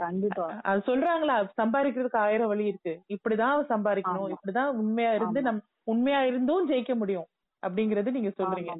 கண்டிப்பா. 0.01 0.47
அது 0.63 0.81
சொல்றாங்களா 0.87 1.37
சம்பாதிக்கிறதுக்கு 1.57 2.17
ஆயிரம் 2.17 2.47
வழி 2.47 2.67
இருக்கு. 2.67 2.95
இப்படிதான் 3.09 3.69
சம்பாதிக்கணும். 3.69 4.33
இப்படிதான் 4.35 4.71
உண்மையா 4.75 5.13
இருந்து. 5.13 5.43
நம் 5.43 5.61
உண்மையா 5.85 6.25
இருந்தும் 6.25 6.69
ஜெயிக்க 6.69 6.95
முடியும். 6.95 7.29
அப்படிங்கறது 7.63 8.11
நீங்க 8.11 8.33
சொல்றீங்க. 8.39 8.73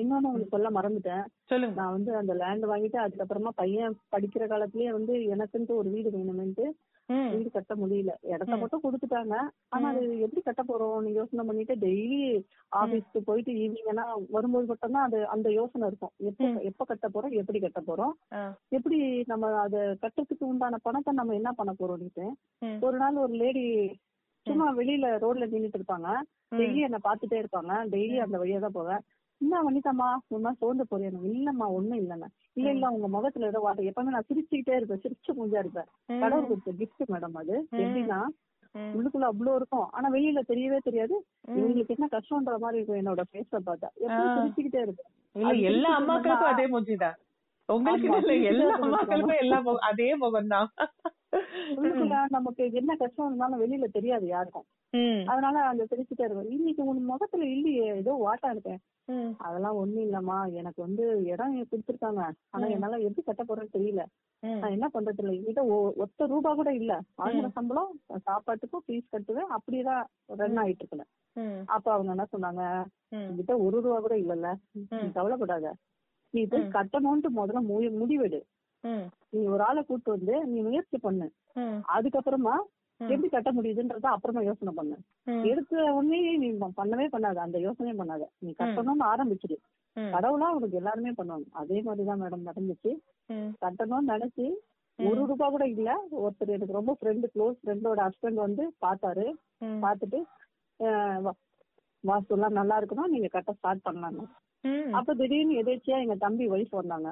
இன்னொன்னு 0.00 0.48
சொல்ல 0.48 0.70
மறந்துட்டேன். 0.70 1.24
சொல்லுங்க. 1.44 1.76
நான் 1.80 1.92
வந்து 1.92 2.16
அந்த 2.16 2.34
லேண்ட் 2.34 2.64
வாங்கிட்டு 2.64 2.98
அதுக்கப்புறமா 3.04 3.48
பையன் 3.54 3.98
படிக்கிற 4.16 4.46
காலத்திலேயே 4.46 4.92
வந்து 4.92 5.14
எனக்குன்ட்டு 5.34 5.74
ஒரு 5.74 5.90
வீடு 5.90 6.10
வேணுமென்ட்டு 6.10 6.66
வீடு 7.32 7.50
கட்ட 7.50 7.74
முடியல. 7.74 8.12
இடத்த. 8.24 8.56
மட்டும் 8.56 8.82
கொடுத்துட்டாங்க. 8.82 9.34
ஆனா 9.68 9.88
அது 9.88 10.20
எப்படி 10.20 10.42
கட்ட 10.42 10.62
போறோம் 10.62 11.08
யோசனை 11.12 11.44
பண்ணிட்டு 11.46 11.74
டெய்லி 11.74 12.20
ஆபீஸ்க்கு 12.72 13.18
போயிட்டு 13.24 13.52
ஈவினிங் 13.52 13.90
எல்லாம் 13.94 14.22
வரும்போது 14.30 14.66
மட்டும்தான் 14.66 15.02
அது 15.02 15.26
அந்த 15.26 15.50
யோசனை 15.50 15.86
இருக்கும். 15.86 16.12
எப்ப. 16.20 16.44
எப்ப 16.62 16.84
கட்ட 16.84 17.08
போறோம் 17.08 17.30
எப்படி 17.32 17.60
கட்ட 17.60 17.80
போறோம்? 17.80 18.14
எப்படி 18.68 18.98
நம்ம 19.26 19.52
அத 19.58 19.96
கட்டுறதுக்கு 20.02 20.44
உண்டான 20.44 20.78
பணத்தை 20.82 21.14
நம்ம 21.14 21.34
என்ன 21.34 21.52
பண்ண 21.52 21.74
போறோம்னுட்டு 21.78 22.26
ஒரு 22.80 22.96
நாள் 22.96 23.16
ஒரு 23.16 23.34
லேடி 23.34 23.66
சும்மா 24.46 24.76
வெளியில 24.76 25.06
ரோட்ல 25.20 25.44
நின்னுட்டு 25.46 25.78
இருப்பாங்க. 25.78 26.08
டெய்லி 26.52 26.80
என்ன 26.80 26.98
பாத்துட்டே 27.04 27.36
இருப்பாங்க. 27.42 27.72
டெய்லி 27.92 28.16
அந்த 28.18 28.38
வழியா 28.38 28.58
தான் 28.58 28.72
போவேன். 28.72 29.02
என்ன 29.40 29.60
வனிதாம்மா 29.62 30.08
ஒரு 30.28 30.42
மாதிரி 30.42 30.58
சோர்ந்து 30.58 30.84
போறேன் 30.86 31.16
இல்லம்மா 31.30 31.66
ஒண்ணும் 31.70 32.00
இல்லைண்ணா 32.00 32.28
இல்ல 32.52 32.68
இல்ல 32.70 32.90
உங்க 32.90 33.08
முகத்துல 33.08 33.46
ஏதோ 33.46 33.58
வாட்டை 33.58 33.88
எப்பவுமே 33.90 34.14
நான் 34.14 34.28
சிரிச்சுக்கிட்டே 34.28 34.76
இருப்பேன். 34.76 35.02
சிரிச்சு 35.04 35.30
மூஞ்சா 35.32 35.58
இருப்பேன். 35.58 35.88
கடவுள் 36.20 36.46
கொடுத்த 36.46 36.72
கிஃப்ட் 36.72 37.12
மேடம் 37.12 37.34
அது. 37.34 37.54
எப்படின்னா 37.78 38.18
உள்ளுக்குள்ள 38.94 39.26
அவ்வளவு 39.26 39.56
இருக்கும். 39.56 39.86
ஆனா 39.90 40.06
வெளியில 40.10 40.40
தெரியவே 40.48 40.78
தெரியாது. 40.78 41.16
இவங்களுக்கு 41.54 41.94
என்ன 41.96 42.08
கஷ்டம்ன்ற 42.12 42.56
மாதிரி 42.58 42.78
இருக்கும் 42.78 43.00
என்னோட 43.02 43.22
ஃபேஸ 43.30 43.60
பார்த்தா. 43.66 43.88
எப்பவும். 44.04 44.34
சிரிச்சுக்கிட்டே 44.36 44.82
இருப்பேன். 44.86 45.10
எல்லா 45.64 45.90
அம்மாக்களுக்கும் 45.98 46.52
அதே 46.52 46.66
மூஞ்சிதான் 46.66 47.18
உங்களுக்கு 47.68 48.34
எல்லா. 48.50 48.66
அம்மாக்களுக்கும் 48.78 49.42
எல்லா 49.44 49.58
அதே 49.82 50.08
முகம் 50.14 50.46
தான் 50.46 50.68
உள்ளுக்குள்ள 51.76 52.16
நமக்கு 52.28 52.72
என்ன 52.72 52.96
கஷ்டம் 52.96 53.26
இருந்தாலும் 53.26 53.62
வெளியில 53.62 53.86
தெரியாது 53.90 54.26
யாருக்கும். 54.26 54.66
அதனால 55.26 55.56
அந்த 55.64 55.82
சிரிச்சுட்டே 55.84 56.24
இருக்கும் 56.24 56.50
இன்னைக்கு 56.50 56.84
உன் 56.84 57.00
முகத்துல 57.04 57.46
இல்லையே 57.48 57.86
ஏதோ 57.94 58.12
வாட்டா 58.20 58.50
இருக்கேன் 58.50 58.80
அதெல்லாம் 59.40 59.76
ஒண்ணும் 59.76 60.04
இல்லம்மா. 60.04 60.38
எனக்கு 60.52 60.80
வந்து 60.82 61.04
இடம் 61.26 61.56
கொடுத்துருக்காங்க. 61.62 62.22
ஆனா. 62.50 62.66
என்னால 62.68 62.98
எப்படி 63.00 63.22
கட்ட 63.22 63.42
போறேன்னு 63.44 63.74
தெரியல. 63.74 64.02
நான் 64.62 64.70
என்ன 64.70 64.86
பண்றது 64.88 65.20
இல்ல 65.22 65.32
என்கிட்ட 65.32 65.62
ஒத்த 66.04 66.26
ரூபா 66.26 66.54
கூட 66.54 66.70
இல்ல. 66.74 66.92
வாங்குற 67.18 67.46
சம்பளம் 67.52 67.92
சாப்பாட்டுக்கும் 68.26 68.84
ஃபீஸ் 68.86 69.12
கட்டுவேன். 69.12 69.50
அப்படியேதான் 69.56 70.02
ரன் 70.40 70.58
ஆயிட்டு 70.58 70.84
இருக்கேன் 70.84 71.10
அப்ப 71.68 71.92
அவங்க 71.92 72.10
என்ன 72.10 72.26
சொன்னாங்க? 72.32 72.62
என்கிட்ட 73.28 73.54
ஒரு 73.58 73.80
ரூபா 73.80 73.98
கூட 73.98 74.14
இல்லல்ல. 74.16 74.48
நீ 74.96 75.10
கவலைப்படாத. 75.12 75.66
நீ 76.34 76.42
போய். 76.44 76.64
கட்டணும்ட்டு 76.76 77.30
முதல்ல 77.34 77.60
முடிவெடு. 78.00 78.40
நீ 79.34 79.40
ஒரு 79.54 79.62
ஆளை 79.68 79.82
கூட்டு 79.82 80.08
வந்து 80.16 80.34
நீ 80.52 80.58
முயற்சி 80.68 80.98
பண்ணு. 80.98 81.26
அதுக்கப்புறமா 81.94 82.54
எப்படி 83.00 83.28
கட்ட 83.28 83.50
முடியுதுன்றத 83.52 84.06
அப்புறமா 84.16 84.40
யோசனை 84.48 84.72
பண்ணு. 84.76 84.96
எடுத்த 85.50 85.82
உடனே 85.96 86.18
நீ 86.42 86.48
பண்ணவே 86.80 87.06
பண்ணாத. 87.14 87.38
அந்த 87.46 87.58
யோசனையும் 87.66 88.00
பண்ணாத. 88.02 88.24
நீ 88.44 88.50
கட்டணும்னு 88.60 89.04
ஆரம்பிச்சிடு 89.12 89.56
கடவுளா 90.14 90.46
உனக்கு 90.58 90.78
எல்லாருமே 90.80 91.12
பண்ணுவாங்க. 91.18 91.48
அதே 91.62 91.78
மாதிரிதான் 91.86 92.22
மேடம் 92.22 92.46
நடந்துச்சு. 92.50 92.92
கட்டணும்னு 93.64 94.12
நினைச்சு 94.14 94.46
ஒரு 94.98 95.20
ரூபா 95.30 95.46
கூட 95.54 95.64
இல்ல. 95.74 95.90
ஒருத்தர் 96.24 96.54
எனக்கு 96.56 96.78
ரொம்ப 96.78 96.92
ஃப்ரெண்டு 96.98 97.26
க்ளோஸ் 97.34 97.56
ஃப்ரெண்டோட 97.62 97.98
ஹஸ்பண்ட் 98.06 98.40
வந்து 98.46 98.64
பார்த்தாரு. 98.84 99.26
பார்த்துட்டு 99.84 100.20
வாஸ்து 102.04 102.34
எல்லாம் 102.36 102.58
நல்லா 102.58 102.76
இருக்கணும் 102.80 103.12
நீங்க 103.12 103.28
கட்ட 103.34 103.52
ஸ்டார்ட் 103.58 103.86
பண்ணலாங்க 103.86 104.22
அப்ப 104.98 105.14
திடீர்னு 105.14 105.60
எதேச்சியா 105.62 105.96
எங்க 106.04 106.16
தம்பி 106.24 106.44
ஒய்ஃப் 106.54 106.74
வந்தாங்க. 106.80 107.08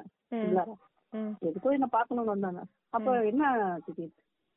எதுக்கோ 1.41 1.71
என்ன 1.71 1.87
பாக்கணும்னு 1.91 2.33
வந்தாங்க. 2.33 2.61
அப்ப 2.89 3.25
என்ன 3.25 3.43
சித்தி? 3.85 4.05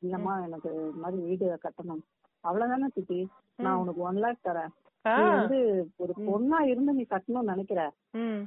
இல்லம்மா 0.01 0.33
எனக்கு 0.43 0.69
இந்த 0.81 0.97
மாதிரி 0.97 1.21
வீடு 1.21 1.59
கட்டணும். 1.63 2.03
அவ்வளவுதானே 2.43 2.87
சித்தி? 2.93 3.19
நான் 3.59 3.79
உனக்கு 3.79 4.01
ஒன் 4.01 4.15
லேக் 4.15 4.47
தரேன். 4.47 4.71
நீ 5.05 5.23
வந்து 5.33 5.57
ஒரு 5.97 6.13
பொண்ணா 6.27 6.59
இருந்து 6.63 6.93
நீ 6.93 7.03
கட்டணும்னு 7.09 7.51
நினைக்கிற. 7.51 7.81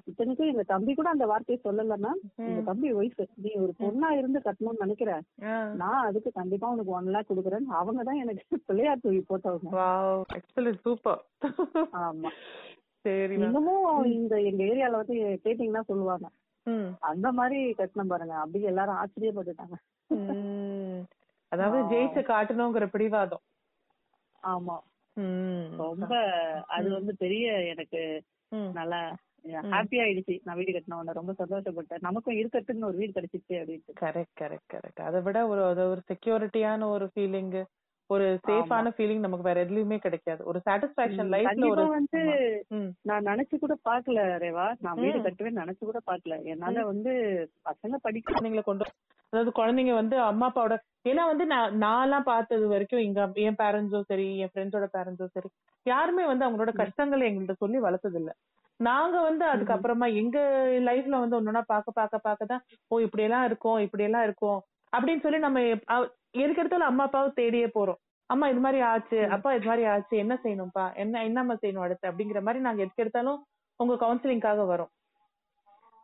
இத்தனைக்கும் 0.07 0.47
எங்க 0.47 0.63
தம்பி 0.65 0.95
கூட 0.95 1.09
அந்த 1.11 1.27
வார்த்தையை 1.27 1.59
சொல்லலன்னா 1.63 2.13
எங்க 2.43 2.61
தம்பி 2.63 2.89
ஒய்ஃப் 2.95 3.21
நீ 3.37 3.51
ஒரு 3.57 3.73
பொண்ணா 3.81 4.09
இருந்து 4.11 4.39
கட்டணும்னு 4.39 4.79
நினைக்கிற. 4.79 5.11
நான் 5.75 6.07
அதுக்கு 6.07 6.33
கண்டிப்பா 6.33 6.71
உனக்கு 6.71 6.91
ஒன் 6.91 7.11
லேக் 7.11 7.31
கொடுக்குறேன். 7.31 7.67
அவங்க 7.73 8.03
தான் 8.03 8.17
எனக்கு 8.17 8.43
பிள்ளையார் 8.69 9.03
தூவி 9.03 9.23
போட்டவங்க. 9.29 9.71
சூப்பர் 10.85 11.23
ஆமா. 12.03 12.33
சரி. 13.05 13.35
இன்னமும் 13.41 13.85
இந்த 14.13 14.35
எங்க 14.43 14.63
ஏரியால 14.65 15.01
வந்து 15.01 15.15
கேட்டீங்கன்னா 15.45 15.85
சொல்லுவாங்க. 15.85 16.27
அந்த 17.01 17.33
மாதிரி 17.33 17.73
கட்டணம் 17.73 18.09
பாருங்க. 18.09 18.35
அப்படி 18.35 18.65
எல்லாரும் 18.65 18.99
ஆச்சரியப்பட்டுட்டாங்க. 19.03 19.77
அதாவது. 21.49 21.97
ஜெயிச்சு 21.97 22.23
காட்டணுங்கிற 22.25 22.87
பிடிவாதம். 22.87 23.41
ஆமா. 24.43 24.77
ரொம்ப 25.77 26.21
அது 26.67 26.91
வந்து 26.91 27.17
பெரிய 27.17 27.53
எனக்கு. 27.53 28.23
நல்லா 28.73 29.17
ஹாப்பி 29.45 29.97
ஆயிடுச்சு. 29.97 30.41
நான் 30.45 30.57
வீடு 30.57 30.73
கட்டின 30.73 31.13
ரொம்ப 31.13 31.35
சந்தோஷப்பட்டேன். 31.39 32.01
நமக்கும் 32.01 32.35
இருக்கட்டுன்னு 32.35 32.85
ஒரு 32.85 32.97
வீடு 32.97 33.21
கிடைச்சிச்சு 33.21 33.53
அப்படின்ட்டு. 33.53 33.93
கரெக்ட் 34.01 34.35
கரெக்ட் 34.41 34.71
கரெக்ட் 34.73 35.03
அதை 35.03 35.21
விட 35.21 35.47
ஒரு 35.47 35.63
அது 35.65 35.89
ஒரு 35.89 36.03
செக்யூரிட்டியான 36.11 36.83
ஒரு 36.89 37.11
ஃபீலிங் 37.15 37.65
ஒரு 38.11 38.27
சேஃபான 38.47 38.91
ஃபீலிங் 38.95 39.25
நமக்கு 39.25 39.47
வேற 39.49 39.59
எதுலயுமே 39.65 39.97
கிடைக்காது. 39.99 40.41
ஒரு 40.45 40.59
சாட்டிஸ்பாக்சன் 40.67 41.31
லைஃப்ல 41.35 41.69
ஒரு 41.69 41.85
வந்து. 41.89 42.21
நான் 43.09 43.29
நினைச்சு 43.29 43.55
கூட 43.59 43.75
பாக்கல 43.85 44.23
ரேவா. 44.45 44.67
நான் 44.81 45.01
வீடு. 45.01 45.19
கட்டுவேன் 45.19 45.61
நினைச்சு 45.61 45.83
கூட 45.85 46.01
பாக்கல 46.07 46.37
என்னால 46.53 46.85
வந்து 46.89 47.13
பசங்க 47.65 47.99
படிக்க 48.03 48.29
குழந்தைங்களை 48.31 48.65
கொண்டு 48.65 48.87
அதாவது 49.33 49.51
குழந்தைங்க 49.59 49.93
வந்து 49.95 50.17
அம்மா 50.23 50.47
அப்பாவோட 50.49 50.77
ஏன்னா 51.05 51.25
வந்து 51.27 51.45
நான் 51.47 51.75
நான்லாம் 51.83 52.25
பார்த்தது 52.25 52.65
வரைக்கும் 52.69 53.03
இங்க 53.03 53.21
என் 53.43 53.59
பேரண்ட்ஸும் 53.59 54.09
சரி 54.09 54.27
என் 54.39 54.51
ஃப்ரெண்ட்ஸோட 54.53 54.87
பேரண்ட்ஸும் 54.97 55.35
சரி 55.35 55.51
யாருமே 55.87 56.25
வந்து 56.27 56.47
அவங்களோட 56.47 56.73
கஷ்டங்களை 56.77 57.29
எங்கள்கிட்ட 57.29 57.57
சொல்லி 57.59 57.79
வளர்த்தது 57.79 58.19
இல்ல 58.21 58.33
நாங்க 58.81 59.17
வந்து 59.21 59.45
அதுக்கப்புறமா 59.45 60.07
எங்க 60.15 60.39
லைஃப்ல 60.85 61.21
வந்து 61.21 61.39
ஒன்னொன்னா 61.39 61.63
பார்க்க 61.67 61.93
பார்க்க 61.93 62.27
பார்க்க 62.27 62.47
தான் 62.47 62.63
ஓ 62.91 63.01
இப்படி 63.01 63.23
எல்லாம் 63.23 63.45
இருக்கும் 63.45 63.79
இப்படி 63.79 64.05
எல்லாம் 64.05 64.25
இருக்கும். 64.25 64.59
அப்படின்னு 64.93 65.23
சொல்லி 65.23 65.39
நம்ம 65.39 65.61
எப்- 66.33 66.37
அவ- 66.37 66.43
எதுக்கு 66.43 66.59
எடுத்தாலும் 66.59 66.87
அம்மா 66.87 67.05
அப்பாவை 67.05 67.31
தேடியே 67.37 67.71
போறோம். 67.75 68.19
அம்மா 68.27 68.49
இது 68.49 68.61
மாதிரி 68.61 68.81
ஆச்சு. 68.81 69.29
அப்பா 69.31 69.55
இது 69.55 69.67
மாதிரி 69.67 69.87
ஆச்சு. 69.87 70.17
என்ன 70.17 70.41
செய்யணும்ப்பா? 70.45 70.95
என்ன 70.95 71.25
என்னம்மா 71.25 71.55
செய்யணும் 71.55 71.81
அடுத்து? 71.81 72.11
அப்படிங்கிற 72.11 72.43
மாதிரி 72.43 72.59
நாங்க 72.59 72.83
எதுக்கு 72.83 73.03
எடுத்தாலும் 73.03 73.45
உங்க 73.77 73.95
கவுன்சிலிங்காக 73.95 74.61
வரோம். 74.71 74.89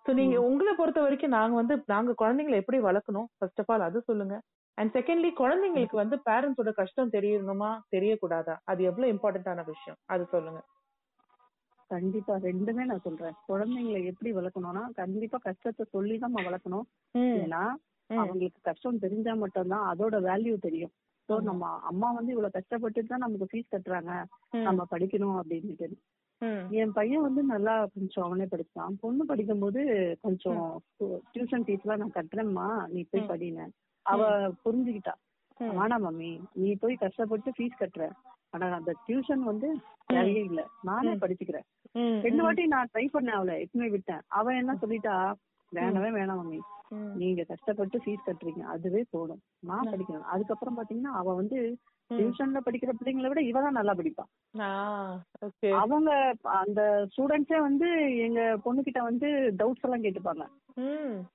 சோ 0.06 0.12
நீங்க 0.12 0.42
உங்களை 0.42 0.74
பொறுத்த 0.74 1.00
வரைக்கும் 1.00 1.30
நாங்க 1.30 1.54
வந்து 1.54 1.82
நாங்க 1.86 2.14
குழந்தைங்களை 2.18 2.54
எப்படி 2.54 2.78
வளர்க்கணும்? 2.78 3.24
ஃபர்ஸ்ட் 3.38 3.60
ஆஃப் 3.60 3.72
ஆல் 3.72 3.80
அது 3.80 4.00
சொல்லுங்க. 4.00 4.40
அண்ட் 4.74 4.94
செகண்ட்லி 4.94 5.30
குழந்தைங்களுக்கு 5.38 5.92
வந்து 5.92 6.20
பேரண்ட்ஸோட 6.30 6.72
கஷ்டம் 6.72 7.10
தெரியணுமா? 7.10 7.80
தெரியக்கூடாதா? 7.96 8.56
அது 8.64 8.82
எவ்வளவு 8.82 9.12
இம்பார்ட்டன்டான 9.12 9.64
விஷயம். 9.64 9.98
அது 10.04 10.26
சொல்லுங்க. 10.30 10.62
கண்டிப்பா. 11.88 12.34
ரெண்டுமே 12.34 12.84
நான் 12.84 13.00
சொல்றேன். 13.00 13.34
குழந்தைங்களை 13.48 14.04
எப்படி 14.04 14.34
வளர்க்கணும்னா 14.34 14.90
கண்டிப்பா 14.94 15.38
கஷ்டத்தை 15.40 15.86
சொல்லி 15.90 16.18
தான் 16.18 16.34
வளர்க்கணும் 16.34 16.82
ஏன்னா. 17.18 17.72
அவங்களுக்கு 18.10 18.60
கஷ்டம் 18.62 18.98
தெரிஞ்சா 18.98 19.34
மட்டும்தான் 19.34 19.84
அதோட 19.92 20.16
வேல்யூ 20.28 20.54
தெரியும். 20.58 20.92
சோ 21.28 21.36
நம்ம 21.40 21.68
அம்மா 21.90 22.08
வந்து 22.12 22.32
இவ்வளவு 22.32 22.56
கஷ்டப்பட்டு 22.56 23.04
தான் 23.04 23.24
நமக்கு 23.24 23.46
ஃபீஸ் 23.52 23.72
கட்டுறாங்க. 23.74 24.12
நம்ம 24.66 24.86
படிக்கணும் 24.90 25.38
அப்படின்னுட்டு. 25.40 25.88
என் 26.80 26.92
பையன் 26.92 27.24
வந்து 27.26 27.42
நல்லா 27.42 27.74
கொஞ்சம் 27.94 28.24
அவனே 28.24 28.46
படிச்சான். 28.52 28.94
பொண்ணு 29.00 29.24
படிக்கும்போது 29.24 29.82
கொஞ்சம் 30.22 30.62
டியூஷன் 31.34 31.64
ஃபீஸ் 31.66 31.84
எல்லாம் 31.84 32.02
நான் 32.02 32.16
கட்டுறேம்மா 32.18 32.66
நீ 32.94 33.02
போய் 33.10 33.28
படினேன். 33.30 33.72
அவ 34.06 34.20
புரிஞ்சுக்கிட்டா. 34.64 35.14
வேணாம் 35.60 36.04
மம்மி 36.06 36.32
நீ 36.62 36.70
போய் 36.74 37.02
கஷ்டப்பட்டு 37.04 37.50
ஃபீஸ் 37.58 37.80
கட்டுற. 37.82 38.06
ஆனா 38.50 38.66
அந்த 38.78 38.92
டியூஷன் 39.06 39.42
வந்து 39.50 39.68
தேவையே 40.06 40.42
இல்ல. 40.50 40.60
நானே 40.82 41.12
படிச்சுக்கிறேன். 41.22 41.66
ரெண்டு 42.26 42.42
வாட்டி 42.42 42.64
நான் 42.66 42.90
ட்ரை 42.94 43.04
பண்ணேன் 43.14 43.38
அவளை 43.38 43.54
எப்பவுமே 43.64 43.88
விட்டேன். 43.90 44.22
அவ 44.38 44.54
என்ன 44.54 44.72
சொல்லிட்டா? 44.82 45.14
வேணவே 45.72 46.10
வேணாம் 46.10 46.40
மம்மி. 46.40 46.60
நீங்க 47.14 47.44
கஷ்டப்பட்டு 47.44 47.98
ஃபீஸ் 47.98 48.26
கட்டுறீங்க. 48.26 48.60
அதுவே 48.66 49.04
போதும். 49.10 49.40
நான் 49.60 49.86
படிக்கணும். 49.86 50.26
அதுக்கப்புறம் 50.26 50.78
பாத்தீங்கன்னா 50.78 51.12
அவ 51.12 51.34
வந்து 51.34 51.58
டியூஷன்ல 52.10 52.58
படிக்கிற 52.64 52.90
பிள்ளைங்களை 52.98 53.28
விட 53.28 53.40
இவ 53.40 53.60
தான் 53.60 53.72
நல்லா 53.72 53.94
படிப்பா. 53.94 54.24
அவங்க 55.72 56.10
அந்த 56.42 57.08
ஸ்டூடெண்ட்ஸே 57.10 57.60
வந்து 57.60 57.88
எங்க 58.16 58.58
பொண்ணுகிட்ட 58.64 59.02
வந்து 59.02 59.28
டவுட்ஸ் 59.56 59.84
எல்லாம் 59.84 60.04
கேட்டுப்பாங்க. 60.04 60.44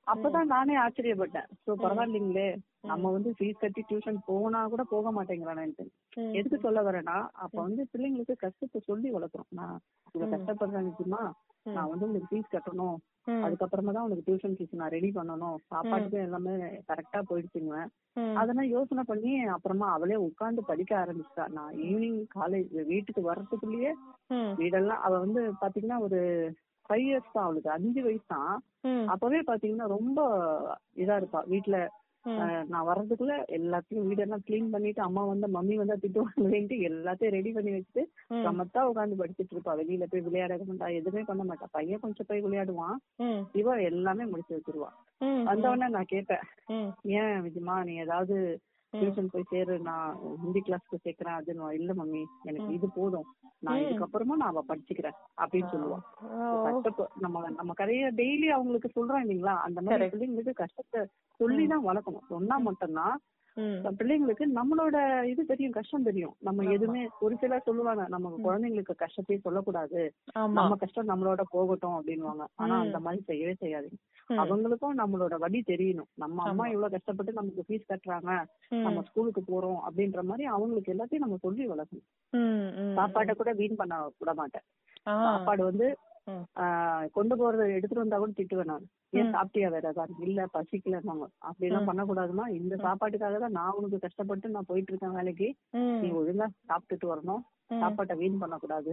அப்பதான் 0.07 0.43
நானே 0.45 0.77
ஆச்சரியப்பட்டேன். 0.77 1.49
சோ 1.65 1.71
பரவாயில்லைங்களே. 1.83 2.47
நம்ம 2.81 3.11
வந்து 3.11 3.33
ஃபீஸ் 3.39 3.59
கட்டி 3.59 3.85
டியூஷன் 3.89 4.17
போனா 4.25 4.67
கூட 4.67 4.83
போக 4.83 5.11
மாட்டேங்கிறானேன்ட்டு. 5.11 5.85
ம். 6.17 6.33
எதுக்கு 6.33 6.57
சொல்ல 6.59 6.81
வரேன்னா 6.81 7.27
அப்ப 7.31 7.61
வந்து 7.61 7.87
பிள்ளைங்களுக்கு 7.93 8.35
கஷ்டத்தை 8.37 8.81
சொல்லி 8.85 9.13
வளர்க்குறோம் 9.13 9.51
நான் 9.51 9.77
இவ 10.11 10.25
கஷ்டப்படுறேன் 10.25 10.87
நிச்சயமா 10.89 11.21
நான் 11.67 11.89
வந்து 11.89 12.05
உங்களுக்கு 12.05 12.29
ஃபீஸ் 12.29 12.53
கட்டணும். 12.53 12.97
அதுக்கப்புறமா 13.43 13.91
தான் 13.91 14.03
உனக்கு 14.03 14.25
டியூஷன் 14.27 14.55
ஃபீஸ் 14.55 14.71
நான் 14.73 14.93
ரெடி 14.93 15.09
பண்ணணும் 15.11 15.57
சாப்பாட்டுக்கு 15.67 16.17
எல்லாமே 16.19 16.53
கரெக்டா 16.87 17.19
போயிடுச்சுங்க. 17.29 17.75
அதெல்லாம் 18.35 18.69
யோசனை 18.69 19.03
பண்ணி 19.03 19.33
அப்புறமா 19.55 19.87
அவளே 19.91 20.17
உட்கார்ந்து 20.25 20.61
படிக்க 20.63 20.91
ஆரம்பிச்சிட்டா 20.97 21.45
நான் 21.49 21.75
ஈவினிங் 21.85 22.19
காலேஜ் 22.35 22.73
வீட்டுக்கு 22.87 23.21
வர்றதுக்குள்ளேயே. 23.27 23.91
வீடெல்லாம் 24.55 25.01
அவ 25.01 25.13
வந்து 25.19 25.43
பாத்தீங்கன்னா 25.61 25.99
ஒரு 25.99 26.19
ஃபைவ் 26.85 27.05
இயர்ஸ் 27.07 27.33
தான் 27.33 27.45
அவளுக்கு 27.45 27.69
அஞ்சு 27.69 28.01
வயசு 28.01 28.27
தான். 28.27 28.53
அப்பவே 29.07 29.39
பாத்தீங்கன்னா 29.47 29.87
ரொம்ப 29.89 30.19
இதா 30.95 31.15
இருப்பா. 31.15 31.41
அஹ், 31.51 31.91
நான் 32.71 32.87
வர்றதுக்குள்ள 32.87 33.35
எல்லாத்தையும் 33.57 34.07
வீடெல்லாம் 34.07 34.43
க்ளீன் 34.47 34.69
பண்ணிட்டு 34.71 35.01
அம்மா 35.01 35.23
வந்து 35.23 35.47
மம்மி 35.47 35.75
வந்தா 35.77 35.95
திட்டுவாங்களேன்ட்டு 35.95 36.77
எல்லாத்தையும் 36.89 37.33
ரெடி 37.33 37.51
பண்ணி 37.51 37.71
வச்சுட்டு. 37.71 38.03
சமத்தா 38.43 38.81
உட்காந்து 38.89 39.19
படிச்சிட்டு 39.21 39.53
இருப்பா 39.53 39.73
வெளியில 39.79 40.05
போய் 40.05 40.25
விளையாட 40.27 40.57
மாட்டா 40.63 40.89
எதுவுமே 40.93 41.23
பண்ண 41.23 41.43
மாட்டா 41.43 41.67
பையன் 41.71 41.99
கொஞ்சம் 41.99 42.29
போய் 42.29 42.43
விளையாடுவான். 42.45 42.97
இவ 43.53 43.77
எல்லாமே 43.83 44.25
முடிச்சு 44.25 44.55
வச்சிருவா. 44.55 44.91
வந்தவொடனே 45.45 45.89
நான் 45.89 46.11
கேட்பேன் 46.13 46.45
ம். 46.69 46.89
ஏன் 47.15 47.35
விஜயமா 47.45 47.77
நீ 47.83 47.95
ஏதாவது 47.97 48.35
டியூஷன் 48.93 49.31
போய் 49.31 49.49
சேரு 49.49 49.79
நான் 49.79 50.07
ஹிந்தி 50.41 50.61
கிளாஸ்க்கு 50.65 51.01
சேர்க்கிறேன் 51.03 51.37
அதுன்னு 51.39 51.67
இல்ல 51.71 51.91
மம்மி. 51.93 52.21
எனக்கு 52.43 52.71
இது 52.73 52.87
போதும். 52.89 53.27
நான் 53.59 53.81
இதுக்கப்புறமா 53.81 54.35
நான் 54.41 54.51
அவ 54.51 54.63
படிச்சுக்கிறேன் 54.67 55.17
அப்படின்னு 55.41 55.71
சொல்லுவான் 55.73 56.03
நம்ம 57.19 57.43
நம்ம 57.49 57.73
கதைய 57.77 58.07
டெய்லி 58.21 58.47
அவங்களுக்கு 58.47 58.89
சொல்றோம் 58.95 59.23
இல்லைங்களா? 59.23 59.55
அந்த 59.67 59.79
மாதிரி 59.81 60.09
பிள்ளைங்களுக்கு 60.13 60.53
கஷ்டத்தை 60.53 61.01
சொல்லிதான் 61.39 61.87
வளர்க்கணும். 61.89 62.27
சொன்னா 62.27 62.57
மட்டும்தான். 62.67 63.15
பிள்ளைங்களுக்கு 63.99 64.45
நம்மளோட 64.57 64.97
இது 65.23 65.41
தெரியும் 65.45 65.75
கஷ்டம் 65.77 66.03
தெரியும். 66.03 66.33
நம்ம 66.47 66.63
எதுவுமே 66.75 67.01
ஒரு 67.19 67.35
சிலர் 67.41 67.65
சொல்லுவாங்க 67.65 68.03
நம்ம 68.07 68.31
குழந்தைங்களுக்கு 68.45 68.95
கஷ்டத்தையே 69.03 69.39
சொல்லக்கூடாது. 69.45 70.01
நம்ம 70.57 70.75
கஷ்டம் 70.83 71.09
நம்மளோட 71.11 71.41
போகட்டும் 71.55 71.97
அப்படின்னுவாங்க. 71.97 72.45
ஆனா 72.55 72.77
அந்த 72.79 72.99
மாதிரி 72.99 73.21
செய்யவே 73.31 73.55
செய்யாதீங்க 73.63 73.99
அவங்களுக்கும் 74.43 74.99
நம்மளோட 75.01 75.37
வழி 75.37 75.59
தெரியணும். 75.71 76.09
நம்ம 76.15 76.43
அம்மா 76.49 76.65
இவ்வளவு 76.73 76.95
கஷ்டப்பட்டு 76.95 77.39
நமக்கு 77.39 77.65
ஃபீஸ் 77.67 77.89
கட்டுறாங்க. 77.91 78.31
நம்ம 78.85 79.03
ஸ்கூலுக்கு 79.09 79.43
போறோம் 79.51 79.81
அப்படின்ற 79.87 80.23
மாதிரி 80.23 80.45
அவங்களுக்கு 80.55 80.93
எல்லாத்தையும் 80.95 81.25
நம்ம 81.25 81.39
சொல்லி 81.47 81.65
வளர்க்கணும். 81.67 82.07
சாப்பாட்டை 82.97 83.35
கூட 83.35 83.51
வீண் 83.59 83.79
பண்ண 83.81 83.95
விட 84.21 84.33
மாட்டேன். 84.33 84.65
சாப்பாடு 85.25 85.63
வந்து 85.63 85.87
கொண்டு 87.15 87.35
போறத 87.39 87.61
எடுத்துட்டு 87.75 88.03
வந்தா 88.03 88.17
கூட 88.21 88.33
திட்டுவேன் 88.39 88.71
நான். 88.71 88.85
ஏன் 89.19 89.31
சாப்பிட்டியா 89.35 89.69
வேற 89.75 89.85
ஏதாவது 89.93 90.25
இல்ல 90.25 90.41
பசிக்கலன்னாங்க 90.55 91.25
அப்படி 91.47 91.67
எல்லாம் 91.69 91.87
பண்ணக்கூடாதுமா? 91.89 92.45
இந்த 92.59 92.75
சாப்பாட்டுக்காக 92.85 93.39
தான் 93.43 93.57
நான் 93.59 93.77
உனக்கு 93.79 94.03
கஷ்டப்பட்டு 94.05 94.53
நான் 94.55 94.69
போயிட்டு 94.69 94.91
இருக்கேன் 94.91 95.17
வேலைக்கு. 95.19 95.47
நீ 96.03 96.09
ஒழுங்கா 96.19 96.47
சாப்பிட்டுட்டு 96.69 97.07
வரணும். 97.13 97.41
சாப்பாட்டை 97.81 98.15
வீண் 98.21 98.41
பண்ணக்கூடாது. 98.43 98.91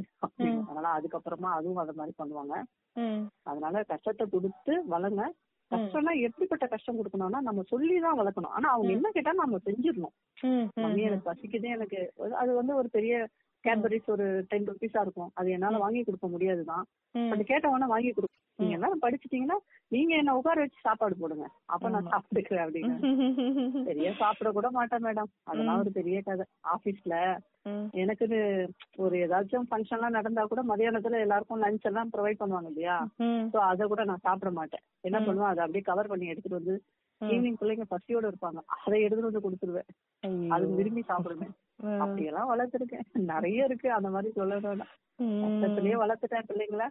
அதனால 0.69 0.87
அதுக்கப்புறமா 0.99 1.51
அதுவும் 1.59 1.83
அத 1.85 1.95
மாதிரி 2.01 2.15
பண்ணுவாங்க. 2.23 2.55
அதனால 3.51 3.83
கஷ்டத்தை 3.93 4.27
கொடுத்து 4.35 4.75
வளங்க. 4.95 5.23
கஷ்டம்னா 5.71 6.13
எப்படிப்பட்ட 6.27 6.67
கஷ்டம் 6.67 6.99
கொடுக்கணும்னா 6.99 7.41
நம்ம 7.49 7.65
சொல்லிதான் 7.73 8.19
வளர்க்கணும். 8.21 8.55
ஆனா 8.57 8.69
அவங்க 8.75 8.91
என்ன 8.93 9.09
கேட்டா 9.17 9.33
நம்ம 9.41 9.59
செஞ்சிடணும். 9.67 10.15
மம்மி 10.83 11.03
எனக்கு 11.09 11.29
பசிக்குது 11.31 11.69
எனக்கு 11.77 11.99
அது 12.43 12.51
வந்து 12.61 12.73
ஒரு 12.75 12.89
பெரிய 12.97 13.15
கேட்பரிஸ் 13.65 14.07
ஒரு 14.07 14.27
டென் 14.49 14.69
ருபீஸா 14.69 15.01
இருக்கும். 15.01 15.31
அது 15.35 15.49
என்னால 15.51 15.79
வாங்கி 15.79 16.03
கொடுக்க 16.03 16.27
முடியாதுதான். 16.29 16.85
பட் 17.15 17.45
கேட்டவொன்னே 17.51 17.87
வாங்கி 17.87 18.11
கொடுக்கும் 18.11 18.37
நீங்க 18.59 18.75
எல்லாரும் 18.75 19.03
படிச்சிட்டீங்கன்னா 19.03 19.57
நீங்க 19.89 20.13
என்ன 20.17 20.37
உட்கார 20.37 20.61
வச்சு 20.61 20.79
சாப்பாடு 20.83 21.15
போடுங்க. 21.17 21.47
அப்ப 21.65 21.89
நான் 21.89 22.11
சாப்பிட்டுக்கிறேன் 22.13 22.65
அப்படின்னு. 22.67 22.97
சரியா 23.89 24.13
சாப்பிட 24.19 24.51
கூட 24.53 24.71
மாட்டேன் 24.71 25.05
மேடம் 25.05 25.31
அதெல்லாம் 25.45 25.79
ஒரு 25.79 25.91
பெரிய 25.91 26.21
கதை. 26.23 26.47
ஆபீஸ்ல. 26.75 27.15
எனக்குன்னு 27.95 28.41
ஒரு 28.97 29.17
ஏதாச்சும் 29.19 29.69
ஃபங்க்ஷன் 29.71 29.99
எல்லாம் 29.99 30.11
நடந்தா 30.11 30.45
கூட 30.45 30.63
மதியானத்துல 30.63 31.21
எல்லாருக்கும் 31.21 31.63
லஞ்ச் 31.63 31.89
எல்லாம் 31.91 32.13
ப்ரொவைட் 32.17 32.41
பண்ணுவாங்க 32.41 32.69
இல்லையா. 32.69 32.97
சோ 33.53 33.59
அத 33.71 33.87
கூட 33.87 34.05
நான் 34.05 34.25
சாப்பிட 34.29 34.51
மாட்டேன். 34.51 34.85
என்ன 35.01 35.19
பண்ணுவேன்? 35.19 35.51
அதை 35.51 35.63
அப்படியே 35.65 35.81
கவர் 35.81 36.07
பண்ணி 36.07 36.27
எடுத்துட்டு 36.27 36.61
வந்து 36.61 36.77
ஈவினிங் 37.25 37.55
பிள்ளைங்க 37.61 37.83
பசியோட 37.91 38.31
இருப்பாங்க. 38.31 38.59
அதை 38.67 39.03
எடுத்துட்டு 39.03 39.41
வந்து 39.41 39.51
கொடுத்துருவேன். 39.51 40.49
அது 40.49 40.75
விரும்பி 40.75 41.05
சாப்பிடுவேன். 41.09 41.51
அப்படியெல்லாம் 41.99 42.59
வளர்த்துருக்கேன். 42.59 43.01
நிறைய 43.13 43.65
இருக்கு. 43.65 43.93
அந்த 43.93 44.11
மாதிரி 44.11 44.33
சொல்லணும்னா. 44.37 44.85
ம். 45.17 45.25
கஷ்டத்திலேயே 45.25 45.95
வளர்த்துட்டேன் 45.95 46.45
பிள்ளைங்கள. 46.49 46.89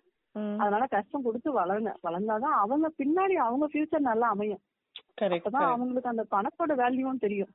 அதனால 0.57 0.85
கஷ்டம் 0.85 1.21
கொடுத்து 1.21 1.59
வளருங்க 1.59 1.93
வளர்ந்தாதான் 2.07 2.55
அவங்க 2.57 2.91
பின்னாடி 3.03 3.33
அவங்க 3.33 3.67
ஃபியூச்சர் 3.73 3.99
நல்லா 3.99 4.27
அமையும். 4.27 4.59
கரெக்ட் 5.21 5.45
அப்பதான் 5.49 5.71
அவங்களுக்கு 5.71 6.09
அந்த 6.09 6.25
பணத்தோட 6.31 6.77
வேல்யூவும் 6.77 7.19
தெரியும். 7.19 7.49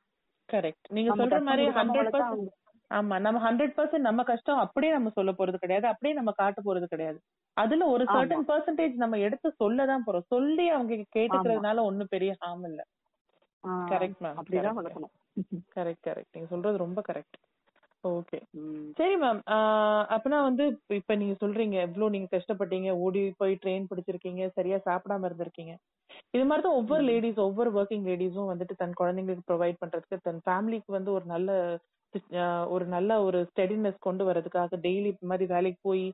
கரெக்ட் 0.52 0.88
நீங்க 0.88 1.16
சொல்ற 1.16 1.42
மாதிரி 1.42 1.66
ஆமா 2.92 3.16
நம்ம 3.20 3.40
ஹண்ட்ரட் 3.42 3.74
பர்சன்ட் 3.76 4.06
நம்ம 4.06 4.22
கஷ்டம் 4.22 4.58
அப்படியே 4.58 4.92
நம்ம 4.92 5.10
சொல்ல 5.10 5.30
போறது 5.32 5.54
கிடையாது. 5.56 5.86
அப்படியே 5.86 6.14
நம்ம 6.14 6.32
காட்ட 6.32 6.60
போறது 6.64 6.84
கிடையாது. 6.84 7.18
அதுல 7.56 7.86
ஒரு 7.86 8.04
சர்டன் 8.12 8.48
பெர்சன்டேஜ் 8.48 8.94
நம்ம 8.96 9.18
எடுத்து 9.18 9.48
சொல்லதான் 9.60 10.04
போறோம். 10.06 10.26
சொல்லி 10.26 10.66
அவங்க 10.68 10.92
கேட்டுக்கிறதுனால 11.16 11.82
ஒண்ணும் 11.82 12.10
பெரிய 12.10 12.32
ஹார்ம் 12.40 12.64
இல்ல. 12.64 12.80
கரெக்ட் 13.90 14.20
மேம் 14.22 14.36
அப்படிதான் 14.40 14.78
வளர்க்கணும். 14.78 15.12
கரெக்ட் 15.76 16.06
கரெக்ட் 16.06 16.32
நீங்க 16.32 16.48
சொல்றது 16.48 16.76
ரொம்ப 16.78 17.00
கரெக்ட் 17.08 17.38
ஓகே. 18.04 18.38
சரி 18.96 19.16
மேம் 19.16 19.40
அப்பனா 20.14 20.38
வந்து 20.42 20.64
இப்ப- 20.90 21.14
நீங்க 21.14 21.34
சொல்றீங்க 21.40 21.76
எவ்வளவு 21.80 22.10
நீங்க 22.10 22.28
கஷ்டப்பட்டீங்க 22.32 22.90
ஓடி 22.98 23.34
போய் 23.36 23.58
ட்ரெயின் 23.62 23.86
பிடிச்சிருக்கீங்க 23.90 24.48
சரியா 24.50 24.78
சாப்பிடாம 24.86 25.28
இருந்திருக்கீங்க. 25.28 25.74
இது 26.30 26.44
மாதிரி 26.44 26.62
தான் 26.62 26.76
ஒவ்வொரு 26.76 27.02
லேடிஸ் 27.02 27.38
ஒவ்வொரு 27.38 27.70
ஒர்க்கிங் 27.72 28.06
லேடிஸும் 28.06 28.50
வந்துட்டு 28.50 28.74
தன் 28.76 28.98
குழந்தைங்களுக்கு 29.00 29.48
ப்ரொவைட் 29.50 29.80
பண்றதுக்கு 29.80 30.18
தன் 30.22 30.42
ஃபேமிலிக்கு 30.46 30.90
வந்து 30.90 31.12
ஒரு 31.12 31.24
நல்ல 31.26 31.50
ஒரு 32.74 32.84
நல்ல 32.86 33.10
ஒரு 33.22 33.38
ஸ்டெடினஸ் 33.50 33.98
கொண்டு 33.98 34.22
வரதுக்காக 34.24 34.78
டெய்லி 34.86 35.08
இந்த 35.12 35.28
மாதிரி 35.30 35.46
வேலைக்கு 35.54 35.80
போய் 35.82 36.04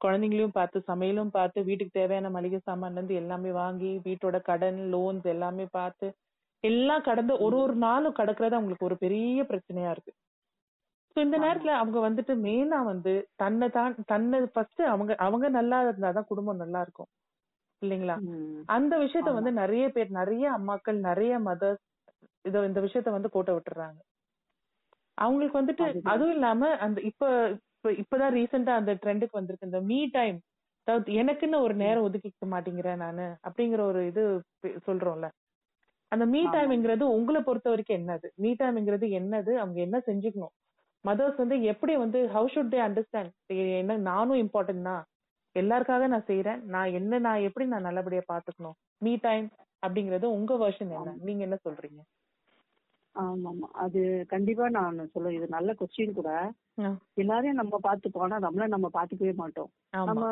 குழந்தைங்களையும் 0.00 0.56
பார்த்து 0.58 0.78
சமையலும் 0.88 1.34
பார்த்து 1.36 1.58
வீட்டுக்கு 1.62 1.98
தேவையான 1.98 2.30
மளிகை 2.30 2.58
சாமான்ல 2.60 2.98
இருந்து 2.98 3.20
எல்லாமே 3.20 3.50
வாங்கி 3.62 3.90
வீட்டோட 4.06 4.38
கடன் 4.42 4.80
லோன்ஸ் 4.94 5.26
எல்லாமே 5.34 5.66
பார்த்து 5.70 6.06
எல்லாம் 6.64 7.06
கடந்து 7.08 7.32
ஒரு 7.44 7.56
ஒரு 7.56 7.74
நாளும் 7.84 8.18
கடக்குறது 8.18 8.56
அவங்களுக்கு 8.56 8.88
ஒரு 8.88 8.96
பெரிய 9.04 9.42
பிரச்சனையா 9.50 9.90
இருக்கு. 9.94 10.12
சோ 11.16 11.20
இந்த 11.20 11.36
நேரத்துல 11.38 11.74
அவங்க 11.80 11.98
வந்துட்டு 12.08 12.32
மெயினா 12.46 12.78
வந்து 12.84 13.12
தன்னை 13.36 13.66
தான் 13.68 13.94
தன்னை 14.06 14.38
ஃபர்ஸ்ட் 14.54 14.82
அவங்க 14.94 15.12
அவங்க 15.26 15.46
நல்லா 15.48 15.78
இருந்தாதான் 15.86 16.28
குடும்பம் 16.30 16.62
நல்லா 16.64 16.80
இருக்கும். 16.86 17.10
இல்லைங்களா. 17.82 18.16
அந்த 18.76 18.94
விஷயத்த 19.04 19.32
வந்து 19.38 19.52
நிறைய 19.62 19.86
பேர் 19.88 20.10
நிறைய 20.20 20.44
அம்மாக்கள் 20.58 20.98
நிறைய 21.08 21.38
மதர்ஸ் 21.48 21.82
இத 22.44 22.64
இந்த 22.66 22.80
விஷயத்த 22.86 23.10
வந்து 23.16 23.32
கோட்டை 23.36 23.54
விட்டுறாங்க. 23.54 23.98
அவங்களுக்கு 25.18 25.60
வந்துட்டு 25.60 25.84
அதுவும் 26.12 26.34
இல்லாம 26.36 26.70
அந்த 26.84 26.98
இப்ப 27.10 27.24
இப்ப 27.76 27.90
இப்பதான் 28.02 28.34
ரீசெண்டா 28.36 28.72
அந்த 28.80 28.92
ட்ரெண்டுக்கு 29.02 29.38
வந்திருக்கு. 29.38 29.70
இந்த 29.70 29.80
மீ 29.90 29.98
டைம் 30.16 30.38
அதாவது 30.86 31.12
எனக்குன்னு 31.20 31.58
ஒரு 31.66 31.74
நேரம் 31.82 32.06
ஒதுக்கிக்க 32.06 32.46
மாட்டேங்கிறேன் 32.52 33.02
நானு 33.04 33.26
அப்படிங்கிற 33.46 33.80
ஒரு 33.90 34.00
இது 34.10 34.22
சொல்றோம்ல. 34.86 35.28
அந்த 36.12 36.24
மீ 36.32 36.42
டைம்ங்கிறது 36.54 37.04
உங்களை 37.16 37.40
பொறுத்த 37.42 37.68
வரைக்கும் 37.70 37.98
என்னது? 38.00 38.28
மீ 38.42 38.50
டைம்ங்கிறது 38.60 39.06
என்னது? 39.20 39.52
அவங்க 39.62 39.78
என்ன 39.86 39.98
செஞ்சுக்கணும்? 40.08 40.54
மதர்ஸ் 41.04 41.40
வந்து 41.42 41.56
எப்படி 41.72 41.94
வந்து 42.02 42.20
ஹவு 42.34 42.48
ஷுட் 42.54 42.72
தே 42.74 42.80
அண்டர்ஸ்டாண்ட் 42.86 43.32
என்ன 43.80 43.96
நானும் 44.10 44.40
இம்பார்ட்டன்ட் 44.44 44.88
தான். 44.90 45.02
எல்லாருக்காக 45.56 46.06
நான் 46.12 46.28
செய்யறேன் 46.30 46.60
நான் 46.74 46.94
என்ன 46.98 47.18
நான் 47.26 47.44
எப்படி 47.48 47.66
நான் 47.68 47.86
நல்லபடியா 47.88 48.22
பாத்துக்கணும் 48.32 48.76
மீ 49.02 49.12
டைம் 49.26 49.46
அப்படிங்கறது 49.82 50.26
உங்க 50.38 50.52
வெர்ஷன் 50.64 50.92
என்ன? 50.98 51.10
நீங்க 51.26 51.42
என்ன 51.48 51.58
சொல்றீங்க? 51.66 52.00
ஆமா 53.16 53.50
ஆமா 53.50 53.68
அது 53.84 54.00
கண்டிப்பா 54.28 54.66
நான் 54.70 54.98
சொல்லுவேன் 55.12 55.36
இது 55.38 55.46
நல்ல 55.48 55.70
கொஸ்டின் 55.78 56.12
கூட. 56.12 56.30
எல்லாரையும் 57.16 57.60
நம்ம 57.60 57.78
பாத்துப்போம் 57.82 58.24
ஆனா 58.26 58.38
நம்மள 58.40 58.66
நம்ம 58.68 58.88
பாத்துக்கவே 58.92 59.34
மாட்டோம். 59.36 59.70
நம்ம 60.10 60.24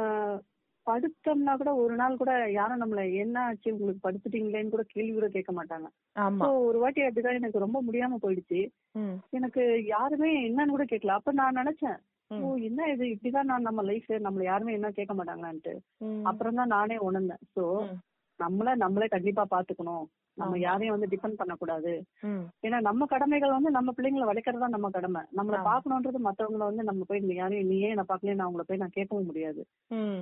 படுத்தோம்னா 0.87 1.53
கூட 1.57 1.71
ஒரு 1.83 1.95
நாள் 1.97 2.17
கூட 2.17 2.31
யாரும் 2.53 2.83
நம்மள 2.83 3.03
என்ன 3.21 3.37
ஆச்சு? 3.45 3.69
உங்களுக்கு 3.73 4.07
படுத்துட்டீங்களேன்னு 4.07 4.71
கூட 4.71 4.83
கேள்வி 4.89 5.13
கூட 5.13 5.29
கேட்க 5.29 5.53
மாட்டாங்க. 5.53 5.87
ஒரு 6.65 6.79
வாட்டி 6.79 7.03
அப்படிதான் 7.03 7.39
எனக்கு 7.41 7.59
ரொம்ப 7.59 7.79
முடியாம 7.83 8.19
போயிடுச்சு. 8.23 8.61
எனக்கு 9.33 9.63
யாருமே 9.89 10.31
என்னன்னு 10.47 10.71
கூட 10.71 10.85
கேட்கல. 10.85 11.17
அப்ப 11.19 11.33
நான் 11.35 11.61
நினைச்சேன். 11.61 11.99
ஓ 12.41 12.59
என்ன 12.69 12.89
இது? 12.91 13.05
இப்படிதான் 13.11 13.51
நான் 13.51 13.67
நம்ம 13.69 13.83
லைஃப் 13.83 14.11
நம்மள 14.27 14.45
யாருமே 14.45 14.73
என்ன 14.73 14.91
கேட்க 14.93 15.15
மாட்டாங்களான்ட்டு. 15.15 15.75
அப்புறம் 16.25 16.55
தான் 16.55 16.75
நானே 16.77 16.97
உணர்ந்தேன். 17.09 17.43
சோ. 17.55 17.65
நம்மள 18.41 18.69
நம்மளே 18.83 19.07
கண்டிப்பா 19.09 19.43
பாத்துக்கணும் 19.51 20.05
நம்ம. 20.39 20.55
யாரையும் 20.59 20.95
வந்து 20.95 21.11
டிபெண்ட் 21.11 21.39
பண்ணக்கூடாது. 21.41 21.93
ஏன்னா 22.67 22.79
நம்ம 22.87 23.07
கடமைகள் 23.07 23.55
வந்து 23.57 23.71
நம்ம 23.71 23.93
பிள்ளைங்களை 23.97 24.27
வளர்க்கறது 24.31 24.63
தான் 24.63 24.75
நம்ம 24.77 24.89
கடமை 24.91 25.21
நம்மள. 25.39 25.57
பாக்கணும்ன்றது 25.69 26.21
மத்தவங்கள 26.27 26.65
வந்து 26.71 26.85
நம்ம 26.89 27.05
போய் 27.11 27.37
யாரையும் 27.41 27.69
நீ 27.71 27.77
ஏன் 27.81 27.95
என்ன 27.95 28.05
பாக்கல 28.09 28.35
நான் 28.35 28.47
அவங்கள 28.49 28.65
போய் 28.69 28.83
நான் 28.83 28.97
கேட்கவும் 28.97 29.29
முடியாது. 29.31 29.63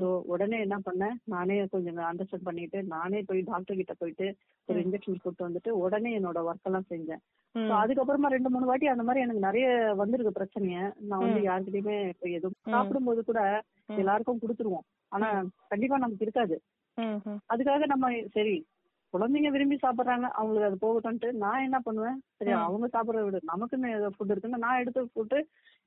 சோ 0.00 0.08
உடனே 0.32 0.58
என்ன 0.66 0.78
பண்ணேன் 0.88 1.16
நானே 1.34 1.56
கொஞ்சம் 1.74 2.02
அண்டர்ஸ்டாண்ட் 2.10 2.48
பண்ணிட்டு 2.48 2.80
நானே 2.94 3.22
போய் 3.30 3.40
டாக்டர் 3.50 3.80
கிட்ட 3.80 3.94
போயிட்டு 3.94 4.26
ஒரு. 4.68 4.78
இன்ஜெக்ஷன் 4.84 5.22
போட்டு 5.24 5.46
வந்துட்டு 5.48 5.72
உடனே 5.84 6.12
என்னோட 6.18 6.40
ஒர்க் 6.48 6.68
எல்லாம் 6.70 6.90
செஞ்சேன் 6.92 7.22
அதுக்கப்புறமா 7.78 8.28
ரெண்டு 8.28 8.50
மூணு 8.52 8.68
வாட்டி 8.68 8.86
அந்த 8.90 9.04
மாதிரி 9.06 9.24
எனக்கு 9.24 9.46
நிறைய 9.46 9.66
வந்திருக்கு 9.94 10.38
பிரச்சனைய 10.38 10.78
நான் 11.08 11.24
வந்து. 11.24 11.40
யாருக்கிட்டயுமே 11.48 11.96
இப்ப 12.12 12.26
எதுவும். 12.30 12.58
சாப்பிடும்போது 12.74 13.22
கூட. 13.24 13.40
எல்லாருக்கும் 13.96 14.42
கொடுத்துருவோம் 14.42 14.86
ஆனா 15.12 15.28
கண்டிப்பா 15.72 15.96
நமக்கு 15.98 16.26
இருக்காது. 16.26 16.56
அதுக்காக 17.48 17.86
நம்ம 17.86 18.06
சரி 18.32 18.56
குழந்தைங்க 19.14 19.48
விரும்பி 19.50 19.76
சாப்பிடுறாங்க 19.76 20.26
அவங்களுக்கு 20.30 20.68
அது 20.68 20.76
போகட்டும்ட்டு 20.84 21.32
நான் 21.32 21.64
என்ன 21.64 21.78
பண்ணுவேன் 21.80 22.18
சரி. 22.38 22.52
அவங்க 22.66 22.86
சாப்பிடுறத 22.86 23.24
விட 23.24 23.40
நமக்குன்னு 23.44 23.90
ஃபுட் 24.14 24.30
இருக்குன்னு 24.30 24.58
நான் 24.58 24.80
எடுத்து 24.80 25.00
போட்டு. 25.12 25.38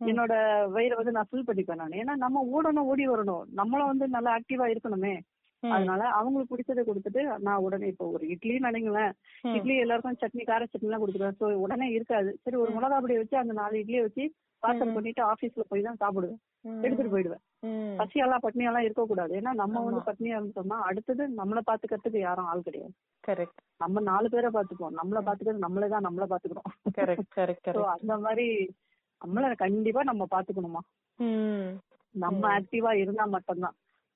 என்னோட 0.02 0.34
வயிறை 0.72 0.96
வந்து 0.96 1.12
நான் 1.12 1.30
ஃபில் 1.32 1.48
பண்ணிப்பேன் 1.48 1.76
நான் 1.76 1.92
ஏன்னா 1.92 2.16
நம்ம 2.16 2.44
ஓடணும் 2.54 2.90
ஓடி 2.92 3.08
வரணும் 3.08 3.46
நம்மளும் 3.52 3.88
வந்து 3.88 4.08
நல்லா 4.08 4.34
ஆக்டிவா 4.38 4.68
இருக்கணுமே. 4.68 5.16
அதனால 5.64 6.02
அவங்களுக்கு 6.10 6.52
பிடிச்சதை 6.54 6.82
கொடுத்துட்டு 6.86 7.22
நான் 7.40 7.58
உடனே 7.58 7.88
இப்போ 7.88 8.06
ஒரு 8.06 8.26
இட்லி 8.28 8.56
நினைங்களேன். 8.60 9.14
இட்லி 9.54 9.76
எல்லாருக்கும் 9.78 10.20
சட்னி 10.22 10.44
கார 10.44 10.66
சட்னி 10.66 10.90
எல்லாம் 10.90 11.04
கொடுத்துருவேன் 11.04 11.40
ஸோ 11.40 11.48
உடனே 11.56 11.88
இருக்காது 11.92 12.32
சரி 12.44 12.56
ஒரு. 12.56 12.72
மிளகா 12.72 13.00
வச்சு 13.14 13.38
அந்த 13.38 13.54
நாலு 13.54 13.82
இட்லியை 13.84 14.02
வச்சு 14.02 14.26
பார்சல். 14.66 14.94
பண்ணிட்டு 14.94 15.24
ஆபீஸ்ல 15.24 15.60
போய் 15.68 15.82
தான் 15.82 16.00
சாப்பிடுவேன். 16.00 16.38
எடுத்துட்டு 16.82 17.18
போயிடுவேன். 17.18 17.44
ம். 17.60 17.96
பசியெல்லாம் 18.00 18.44
பட்னியெல்லாம் 18.44 18.86
இருக்கக்கூடாது. 18.88 19.36
ஏன்னா 19.36 19.54
நம்ம 19.54 19.82
வந்து. 19.82 20.12
பட்னியா 20.12 20.40
இருந்தோம்னா 20.40 20.80
அடுத்தது 20.82 21.28
நம்மள 21.38 21.60
பாத்துக்கிறதுக்கு 21.72 22.20
யாரும் 22.20 22.46
ஆள் 22.46 22.62
கிடையாது. 22.62 22.94
கரெக்ட் 23.28 23.62
நம்ம 23.78 24.02
நாலு 24.02 24.30
பேரை 24.30 24.52
பாத்துப்போம் 24.52 24.98
நம்மள 25.02 25.22
பாத்துக்கிறது 25.22 25.58
நம்மளே 25.58 25.88
தான் 25.88 26.06
நம்மள 26.06 26.26
பாத்துக்கிறோம். 26.30 26.70
கரெக்ட் 26.98 27.32
கரெக்ட் 27.36 27.84
அந்த 27.84 28.18
மாதிரி 28.18 28.76
நம்மள 29.22 29.56
கண்டிப்பா 29.56 30.04
நம்ம 30.04 30.28
பாத்துக்கணுமா? 30.32 30.82
நம்ம. 32.16 32.60
ஆக்டிவா 32.60 32.92
இருந்தா 32.94 33.26
மட்டும்தான். 33.26 33.76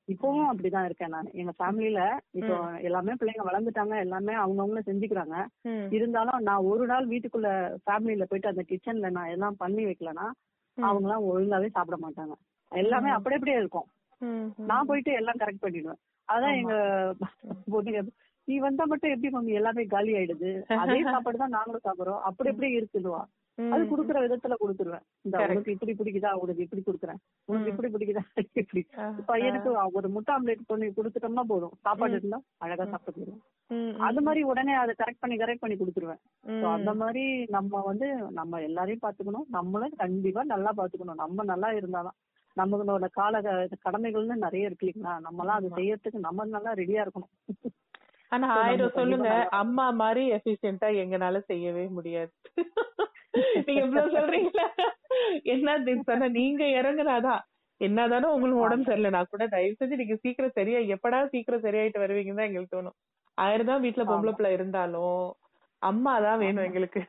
இப்பவும் 0.10 0.50
அப்படிதான் 0.50 0.88
இருக்கேன் 0.88 1.14
நான் 1.14 1.32
எங்க 1.34 1.52
ஃபேமிலில 1.58 2.02
இப்போ 2.40 2.56
எல்லாமே 2.88 3.16
பிள்ளைங்க 3.20 3.44
வளர்ந்துட்டாங்க 3.48 3.96
எல்லாமே 4.00 4.34
அவங்கவுங்கள 4.36 4.82
செஞ்சுக்கிறாங்க. 4.88 5.36
இருந்தாலும் 5.98 6.40
நான் 6.48 6.68
ஒரு 6.70 6.86
நாள் 6.88 7.10
வீட்டுக்குள்ள 7.12 7.50
ஃபேமிலில 7.84 8.28
போயிட்டு 8.30 8.52
அந்த 8.52 8.64
கிச்சன்ல 8.70 9.12
நான் 9.18 9.34
எல்லாம் 9.36 9.58
பண்ணி 9.58 9.84
வைக்கலனா 9.86 10.26
ம். 10.78 10.86
அவங்க 10.86 11.08
எல்லாம் 11.08 11.28
ஒழுங்காவே 11.30 11.70
சாப்பிட 11.76 11.98
மாட்டாங்க 12.02 12.36
எல்லாமே. 12.72 13.12
அப்படி 13.14 13.38
அப்படியே 13.38 13.60
இருக்கும். 13.62 13.88
நான் 14.70 14.88
போயிட்டு 14.88 15.12
எல்லாம் 15.20 15.42
கரெக்ட் 15.42 15.64
பண்ணிடுவேன் 15.64 16.02
அதான். 16.28 16.58
எங்க 16.58 16.74
பொண்ணுங்க 17.70 18.02
நீ 18.48 18.56
வந்தா 18.60 18.84
மட்டும் 18.86 19.14
எப்படி 19.14 19.30
மம்மி 19.32 19.58
எல்லாமே 19.58 19.84
காலி 19.88 20.12
ஆயிடுது 20.18 20.52
அதே 20.78 20.98
சாப்பாடு 21.14 21.42
தான் 21.42 21.56
நாங்களும் 21.56 21.86
சாப்பிடுறோம் 21.86 22.24
அப்படி 22.28 22.50
எப்படி 22.52 22.70
இருக்குதுவா. 22.78 23.22
அது 23.72 23.84
குடுக்குற 23.86 24.18
விதத்துல 24.20 24.56
குடுத்துருவேன். 24.60 25.04
இந்த. 25.22 25.38
உனக்கு 25.46 25.72
இப்படி 25.72 25.94
பிடிக்குதா? 25.94 26.32
உனக்கு 26.34 26.64
இப்படி 26.64 26.82
குடுக்குறேன். 26.82 27.20
உனக்கு. 27.46 27.72
இப்படி 27.72 27.90
பிடிக்குதா? 27.92 28.24
இப்படி 28.62 28.82
பையனுக்கு 29.28 29.70
ஒரு 29.94 30.10
முட்டை 30.10 30.36
ஆம்லேட் 30.36 30.64
பண்ணி 30.68 30.88
கொடுத்துட்டோம்னா 30.90 31.44
போதும். 31.44 31.74
சாப்பாடு. 31.82 32.14
இருந்தா 32.14 32.40
அழகா 32.58 32.86
சாப்பிட்டு 32.86 33.20
போயிடுவோம் 33.20 33.44
ம். 33.70 34.00
அது 34.00 34.22
மாதிரி 34.22 34.44
உடனே 34.44 34.74
அதை 34.74 34.96
கரெக்ட் 34.98 35.20
பண்ணி 35.20 35.38
கரெக்ட் 35.38 35.64
பண்ணி 35.64 35.78
கொடுத்துருவேன். 35.78 36.22
அந்த 36.72 36.94
மாதிரி 36.94 37.24
நம்ம 37.50 37.82
வந்து 37.82 38.08
நம்ம 38.32 38.62
எல்லாரையும் 38.62 39.04
பாத்துக்கணும் 39.06 39.48
நம்மளும் 39.50 39.98
கண்டிப்பா 39.98 40.44
நல்லா 40.46 40.74
பாத்துக்கணும் 40.78 41.22
நம்ம 41.24 41.44
நல்லா 41.44 41.72
இருந்தாதான். 41.72 42.18
நம்மளோட 42.58 43.08
கால 43.12 43.36
கடமைகள்னு 43.86 44.36
நிறைய 44.38 44.66
இருக்கு 44.66 44.86
இல்லைங்களா? 44.86 45.14
நம்மலாம் 45.28 45.60
அது. 45.60 45.70
செய்யறதுக்கு 45.76 46.20
நம்ம 46.20 46.46
நல்லா 46.48 46.74
ரெடியா 46.74 47.04
இருக்கணும். 47.04 47.32
ஆனா 48.32 48.48
ஆயிரம் 48.60 48.96
சொல்லுங்க. 48.98 49.30
அம்மா 49.60 49.86
மாதிரி 50.02 50.24
எஃபிஷியன்ட்டா 50.36 50.90
எங்கனால 51.04 51.38
செய்யவே 51.48 51.86
முடியாது. 51.90 52.32
நீங்க 53.66 53.82
இவ்வளவு 53.82 54.16
சொல்றீங்களா? 54.20 54.68
என்ன 55.46 55.76
சொன்ன 56.10 56.30
நீங்க 56.38 56.64
இறங்குனாதான். 56.80 57.42
என்னதானே 57.82 58.28
உங்களுக்கு 58.36 58.64
உடம்பு 58.64 58.88
சரியில்லைனா 58.88 59.22
கூட 59.28 59.44
தயவு 59.48 59.78
செஞ்சு 59.80 60.00
நீங்க 60.02 60.16
சீக்கிரம் 60.24 60.58
சரியா 60.58 60.80
எப்படா 60.96 61.20
சீக்கிரம் 61.34 61.66
சரியாயிட்டு 61.68 62.04
வருவீங்கன்னு 62.04 62.42
தான் 62.42 62.50
எங்களுக்கு 62.50 62.76
தோணும். 62.76 62.98
ஆயிரம் 63.38 63.72
தான் 63.72 63.84
வீட்டுல 63.86 64.06
பொம்பளை. 64.10 64.34
பிள்ளை 64.38 64.52
இருந்தாலும் 64.58 65.20
அம்மா 65.82 66.14
தான் 66.20 66.42
வேணும். 66.44 66.68
எங்களுக்கு. 66.70 67.02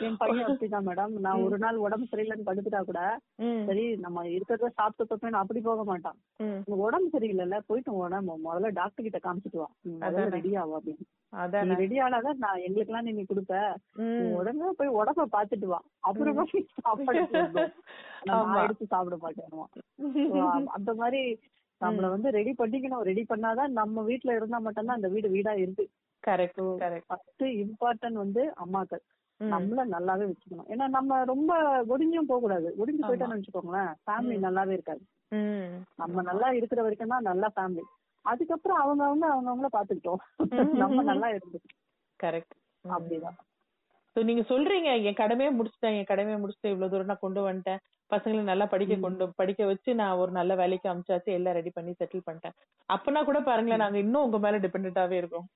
என் 0.00 0.16
பையன் 0.16 0.46
அப்படிதான் 0.46 0.88
மேடம் 0.90 1.08
நான். 1.08 1.40
ஒரு 1.42 1.58
நாள் 1.58 1.76
உடம்பு 1.76 2.06
சரியில்லைன்னு 2.10 2.46
படுத்துட்டா 2.46 2.80
கூட 2.80 3.18
சரி 3.66 3.96
நம்ம 3.96 4.24
இருக்கிறத 4.24 4.66
சாப்பிட்டு 4.66 5.16
போப்பேன் 5.16 5.30
அப்படி 5.30 5.60
போக 5.60 5.84
மாட்டான். 5.84 6.16
உடம்பு 6.64 7.18
சரியில்லைல்ல 7.18 7.58
போயிட்டு 7.66 7.94
உடம்பு 7.94 8.38
முதல்ல 8.44 8.70
டாக்டர் 8.72 9.06
கிட்ட 9.06 9.18
காமிச்சிட்டு 9.18 9.56
வா. 9.56 9.70
முதல்ல. 10.00 10.28
ரெடி 10.28 10.56
ஆகும் 10.56 10.82
அப்படின்னு. 10.82 11.04
ரெடி 11.74 11.98
ஆனாதான் 11.98 12.34
நான் 12.34 12.60
எங்களுக்கு 12.60 12.94
எல்லாம் 12.94 13.04
நீ 13.04 13.24
கொடுப்ப. 13.34 13.74
உடனே 14.32 14.64
போய் 14.76 14.88
உடம்ப 14.88 15.24
பாத்துட்டு 15.32 15.64
வா. 15.64 15.82
அப்புறமா 16.00 16.44
சாப்பாடு 16.82 17.18
எடுத்து 18.62 18.86
சாப்பிட 18.86 19.16
அ- 20.40 20.62
அந்த 20.66 20.94
மாதிரி 20.94 21.38
நம்மள 21.80 22.08
வந்து 22.08 22.30
ரெடி 22.30 22.54
பண்ணிக்கணும். 22.58 23.00
ரெடி 23.00 23.26
பண்ணாதான் 23.28 23.68
நம்ம 23.68 24.02
வீட்ல 24.02 24.34
இருந்தா 24.34 24.58
மட்டும்தான் 24.58 24.96
அந்த 24.96 25.08
வீடு 25.08 25.28
வீடா 25.28 25.52
இருக்கு. 25.52 25.88
கரெக்ட் 26.26 26.60
கரெக்ட் 26.78 27.02
ஃபர்ஸ்ட் 27.06 27.42
இம்பார்ட்டன்ட் 27.42 28.12
வந்து 28.12 28.52
அம்மாக்கள். 28.66 29.00
நம்மள 29.40 29.80
நல்லாவே 29.94 30.24
வச்சுக்கணும். 30.28 30.68
ஏன்னா 30.72 30.84
நம்ம 30.96 31.18
ரொம்ப 31.24 31.52
ஒடிஞ்சும் 31.92 32.28
போக 32.30 32.40
கூடாது 32.40 32.68
ஒடிஞ்சு. 32.80 33.02
போயிட்டோம்னு 33.06 33.38
வச்சுக்கோங்களேன் 33.38 33.90
ஃபேமிலி. 34.06 34.36
நல்லாவே 34.46 34.74
இருக்காது. 34.76 35.02
நம்ம 36.00 36.22
நல்லா 36.30 36.48
இருக்கிற 36.58 36.82
வரைக்கும் 36.82 37.14
தான் 37.14 37.28
நல்ல 37.30 37.50
ஃபேமிலி 37.56 37.84
அதுக்கப்புறம் 38.24 38.78
அவங்க 38.84 39.02
அவங்க 39.08 39.26
அவங்க 39.32 39.50
அவங்கள 39.50 39.68
பாத்துக்கிட்டோம். 39.76 40.22
நம்ம 40.82 41.02
நல்லா 41.10 41.28
இருந்து. 41.34 41.58
கரெக்ட் 42.20 42.56
அப்படிதான். 42.84 43.36
நீங்க 44.16 44.42
சொல்றீங்க 44.50 44.90
என் 45.08 45.18
கடமையை 45.20 45.50
முடிச்சிட்டேன் 45.56 45.96
என் 45.98 46.10
கடமையை 46.10 46.36
முடிச்சுட்டு 46.42 46.70
இவ்வளவு 46.72 46.92
தூரம் 46.92 47.10
நான் 47.10 47.24
கொண்டு 47.24 47.40
வந்துட்டேன். 47.46 47.80
பசங்களை 48.10 48.42
நல்லா 48.50 48.66
படிக்க. 48.72 48.94
கொண்டு 49.04 49.24
படிக்க 49.40 49.62
வச்சு 49.70 49.90
நான் 50.00 50.18
ஒரு 50.22 50.30
நல்ல 50.38 50.52
வேலைக்கு 50.60 50.86
அமிச்சாச்சு 50.92 51.30
எல்லாம் 51.38 51.56
ரெடி 51.58 51.70
பண்ணி 51.74 51.92
செட்டில் 51.98 52.26
பண்ணிட்டேன். 52.28 52.54
அப்பனா 52.88 53.22
கூட 53.24 53.40
பாருங்களேன் 53.48 53.82
நாங்க 53.84 53.98
இன்னும் 54.04 54.24
உங்க 54.26 54.38
மேல 54.44 54.58
டிபெண்டாவே 54.64 55.16
இருக்கோம். 55.22 55.46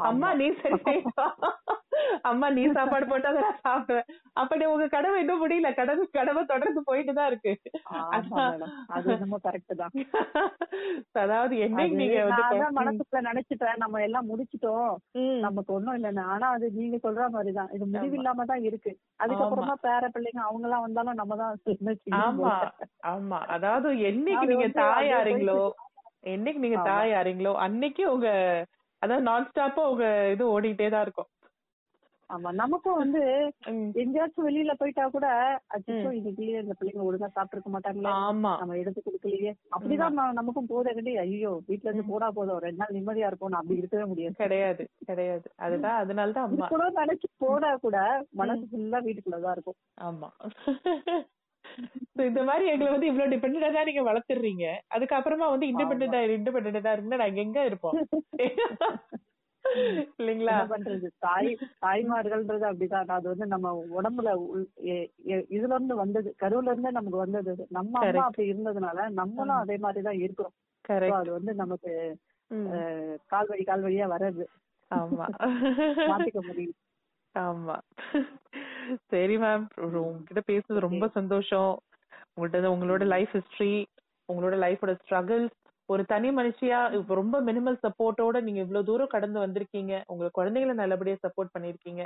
அம்மா 0.00 0.28
நீ 0.32 0.46
சரி. 0.60 0.94
அம்மா 2.22 2.46
நீ 2.50 2.62
சாப்பாடு 2.68 3.06
போட்டா 3.06 3.28
அதை 3.30 3.40
நான் 3.40 3.62
சாப்பிடுவேன். 3.64 4.08
அப்படி 4.32 4.64
உங்க 4.66 4.86
கடமை 4.88 5.20
இன்னும் 5.20 5.40
முடியல. 5.42 5.68
கடமை 5.74 6.04
கடமை 6.10 6.42
தொடர்ந்து 6.44 6.80
போயிட்டு 6.82 7.12
தான் 7.12 7.28
இருக்கு. 7.30 7.52
அது 8.88 9.06
என்னமோ 9.12 9.38
கரெக்ட் 9.44 9.74
தான். 9.76 9.92
அதாவது 11.22 11.54
என்னைக்கு 11.56 11.98
நீங்க 12.00 12.18
வந்து 12.24 12.70
மனசுக்குள்ள 12.80 13.22
நினைச்சிட்டேன். 13.30 13.78
நம்ம 13.78 14.00
எல்லாம் 14.00 14.28
முடிச்சிட்டோம். 14.28 14.92
நமக்கு 15.40 15.72
ஒண்ணும் 15.72 15.96
இல்லைன்னு. 15.96 16.24
ஆனா 16.26 16.48
அது 16.48 16.68
நீங்க 16.72 16.98
சொல்ற 17.06 17.28
மாதிரிதான் 17.30 17.72
இது 17.72 17.86
முடிவில்லாம 17.86 18.46
தான் 18.46 18.64
இருக்கு. 18.64 18.92
அதுக்கப்புறமா 19.20 19.76
பேர 19.86 20.10
பிள்ளைங்க 20.14 20.42
அவங்க 20.42 20.66
எல்லாம் 20.68 20.86
வந்தாலும் 20.86 21.20
நம்ம 21.22 21.36
தான் 21.36 21.58
ஆமா. 22.22 22.54
ஆமா. 23.06 23.40
அதாவது 23.48 23.88
என்னைக்கு 24.02 24.46
நீங்க 24.46 24.68
தாயாரீங்களோ 24.82 25.60
என்னைக்கு 26.24 26.60
நீங்க. 26.60 26.80
தாயாரீங்களோ 26.84 27.52
அன்னைக்கு 27.58 28.02
உங்க 28.12 28.28
அதாவது 29.02 29.24
நான் 29.24 29.46
ஸ்டாப்பா 29.46 29.84
உங்க 29.88 30.06
இது 30.32 30.44
ஓடிட்டே 30.48 30.88
தான் 30.90 31.02
இருக்கும். 31.02 31.30
ஆமா 32.30 32.50
நமக்கும் 32.52 33.00
வந்து. 33.00 33.22
எங்கேயாச்சும் 34.02 34.46
வெளியில 34.46 34.72
போயிட்டா 34.72 35.04
கூட 35.08 35.26
அச்சோ 35.68 36.10
இன்னைக்கு 36.10 36.44
இந்த 36.60 36.74
பிள்ளைங்க 36.78 37.02
ஒழுங்கா 37.02 37.28
சாப்பிட்டுருக்க 37.28 37.70
மாட்டாங்களே. 37.70 38.12
ஆமா. 38.20 38.52
நம்ம 38.60 38.76
எடுத்து 38.76 39.00
கொடுக்கலையே. 39.00 39.52
அப்படிதான் 39.74 40.16
நமக்கும் 40.32 40.70
போதே 40.70 40.92
கட்டி 40.92 41.14
ஐயோ 41.18 41.50
வீட்ல 41.66 41.88
இருந்து 41.88 42.10
போனா 42.10 42.28
போதும். 42.30 42.58
ரெண்டு 42.58 42.80
நாள் 42.80 42.96
நிம்மதியா 42.96 43.28
இருக்கும் 43.28 43.58
அப்படி 43.60 43.80
இருக்கவே 43.80 44.04
முடியாது. 44.04 44.36
கிடையாது 44.36 44.86
கிடையாது. 45.06 45.46
அதுதான் 45.58 46.00
அதனாலதான் 46.02 46.56
கூட 46.72 46.86
நினைச்சு 47.00 47.28
போனா 47.38 47.72
கூட 47.78 47.96
மனசு 48.34 48.64
ஃபுல்லா 48.70 49.00
வீட்டுக்குள்ளதான் 49.04 49.56
இருக்கும். 49.58 49.78
ஆமா. 50.00 50.30
இந்த 52.24 52.42
மாதிரி 52.44 52.64
எங்களை 52.70 52.90
வந்து 52.90 53.06
இவ்வளவு 53.06 53.32
டிபெண்டா 53.32 53.68
தான் 53.70 53.86
நீங்க 53.86 54.02
வளர்த்துறீங்க. 54.04 54.64
அதுக்கப்புறமா 54.94 55.46
வந்து 55.50 55.68
இண்டிபெண்டா 55.70 56.18
இண்டிபெண்டா 56.32 56.92
இருக்குன்னா 56.92 57.22
நாங்க 57.22 57.40
எங்க 57.40 57.60
இருப்போம்? 57.64 57.96
இல்லைங்களா? 60.18 60.54
பண்றது? 60.70 61.08
தாய் 61.20 61.50
தாய்மார்கள்ன்றது 61.82 62.64
அப்படிதான். 62.68 63.12
அது 63.14 63.26
வந்து 63.28 63.46
நம்ம 63.46 63.66
உடம்புல 63.94 64.30
இதுல 65.52 65.70
இருந்து 65.70 65.94
வந்தது 66.00 66.28
கருவுல 66.40 66.72
இருந்து 66.72 66.92
நமக்கு 66.92 67.18
வந்தது. 67.18 67.52
நம்ம 67.70 67.92
அம்மா. 68.02 68.24
அப்படி 68.24 68.50
இருந்ததுனால 68.50 68.98
நம்மளும் 69.14 69.60
அதே 69.60 69.76
மாதிரிதான் 69.78 70.20
இருக்கிறோம். 70.20 70.54
அது 71.16 71.30
வந்து 71.32 71.54
நமக்கு 71.54 71.92
அஹ், 72.72 73.14
கால் 73.30 73.48
வழி 73.48 73.64
கால் 73.64 73.84
வழியா 73.84 74.06
வர்றது. 74.10 74.44
ஆமா. 74.90 75.26
மாத்திக்க 76.08 76.40
முடியும் 76.42 76.78
ஆமா. 77.34 77.76
சரி 79.12 79.36
மேம் 79.36 79.64
உங்ககிட்ட 80.02 80.42
பேசுனது 80.50 80.86
ரொம்ப 80.86 81.06
சந்தோஷம். 81.08 81.72
உங்கள்ட்ட 82.34 82.70
உங்களோட 82.74 83.04
லைஃப் 83.06 83.32
ஹிஸ்டரி 83.36 83.74
உங்களோட 84.28 84.56
லைஃபோட 84.64 84.92
ஸ்ட்ரகிள்ஸ் 85.02 85.56
ஒரு 85.88 86.02
தனி 86.04 86.28
மனுஷியா 86.30 86.78
இப்ப 86.98 87.14
ரொம்ப 87.14 87.36
மினிமல் 87.42 87.76
சப்போர்ட்டோட 87.84 88.36
நீங்க 88.40 88.60
இவ்வளவு 88.60 88.84
தூரம் 88.84 89.14
கடந்து 89.14 89.38
வந்திருக்கீங்க. 89.40 89.94
உங்க 90.06 90.30
குழந்தைகளை 90.32 90.74
நல்லபடியா 90.74 91.16
சப்போர்ட் 91.26 91.54
பண்ணிருக்கீங்க 91.56 92.02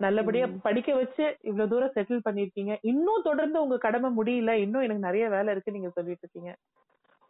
நல்லபடியா 0.00 0.46
படிக்க 0.62 0.90
வச்சு 0.94 1.24
இவ்வளவு 1.40 1.70
தூரம் 1.72 1.92
செட்டில் 1.96 2.24
பண்ணிருக்கீங்க 2.28 2.72
இன்னும் 2.82 3.26
தொடர்ந்து 3.28 3.58
உங்க 3.62 3.76
கடமை 3.78 4.08
முடியல. 4.18 4.52
இன்னும் 4.64 4.84
எனக்கு 4.86 5.06
நிறைய 5.06 5.24
வேலை 5.28 5.52
இருக்கு 5.52 5.74
நீங்க 5.76 5.90
சொல்லிட்டு 5.94 6.24
இருக்கீங்க 6.24 6.52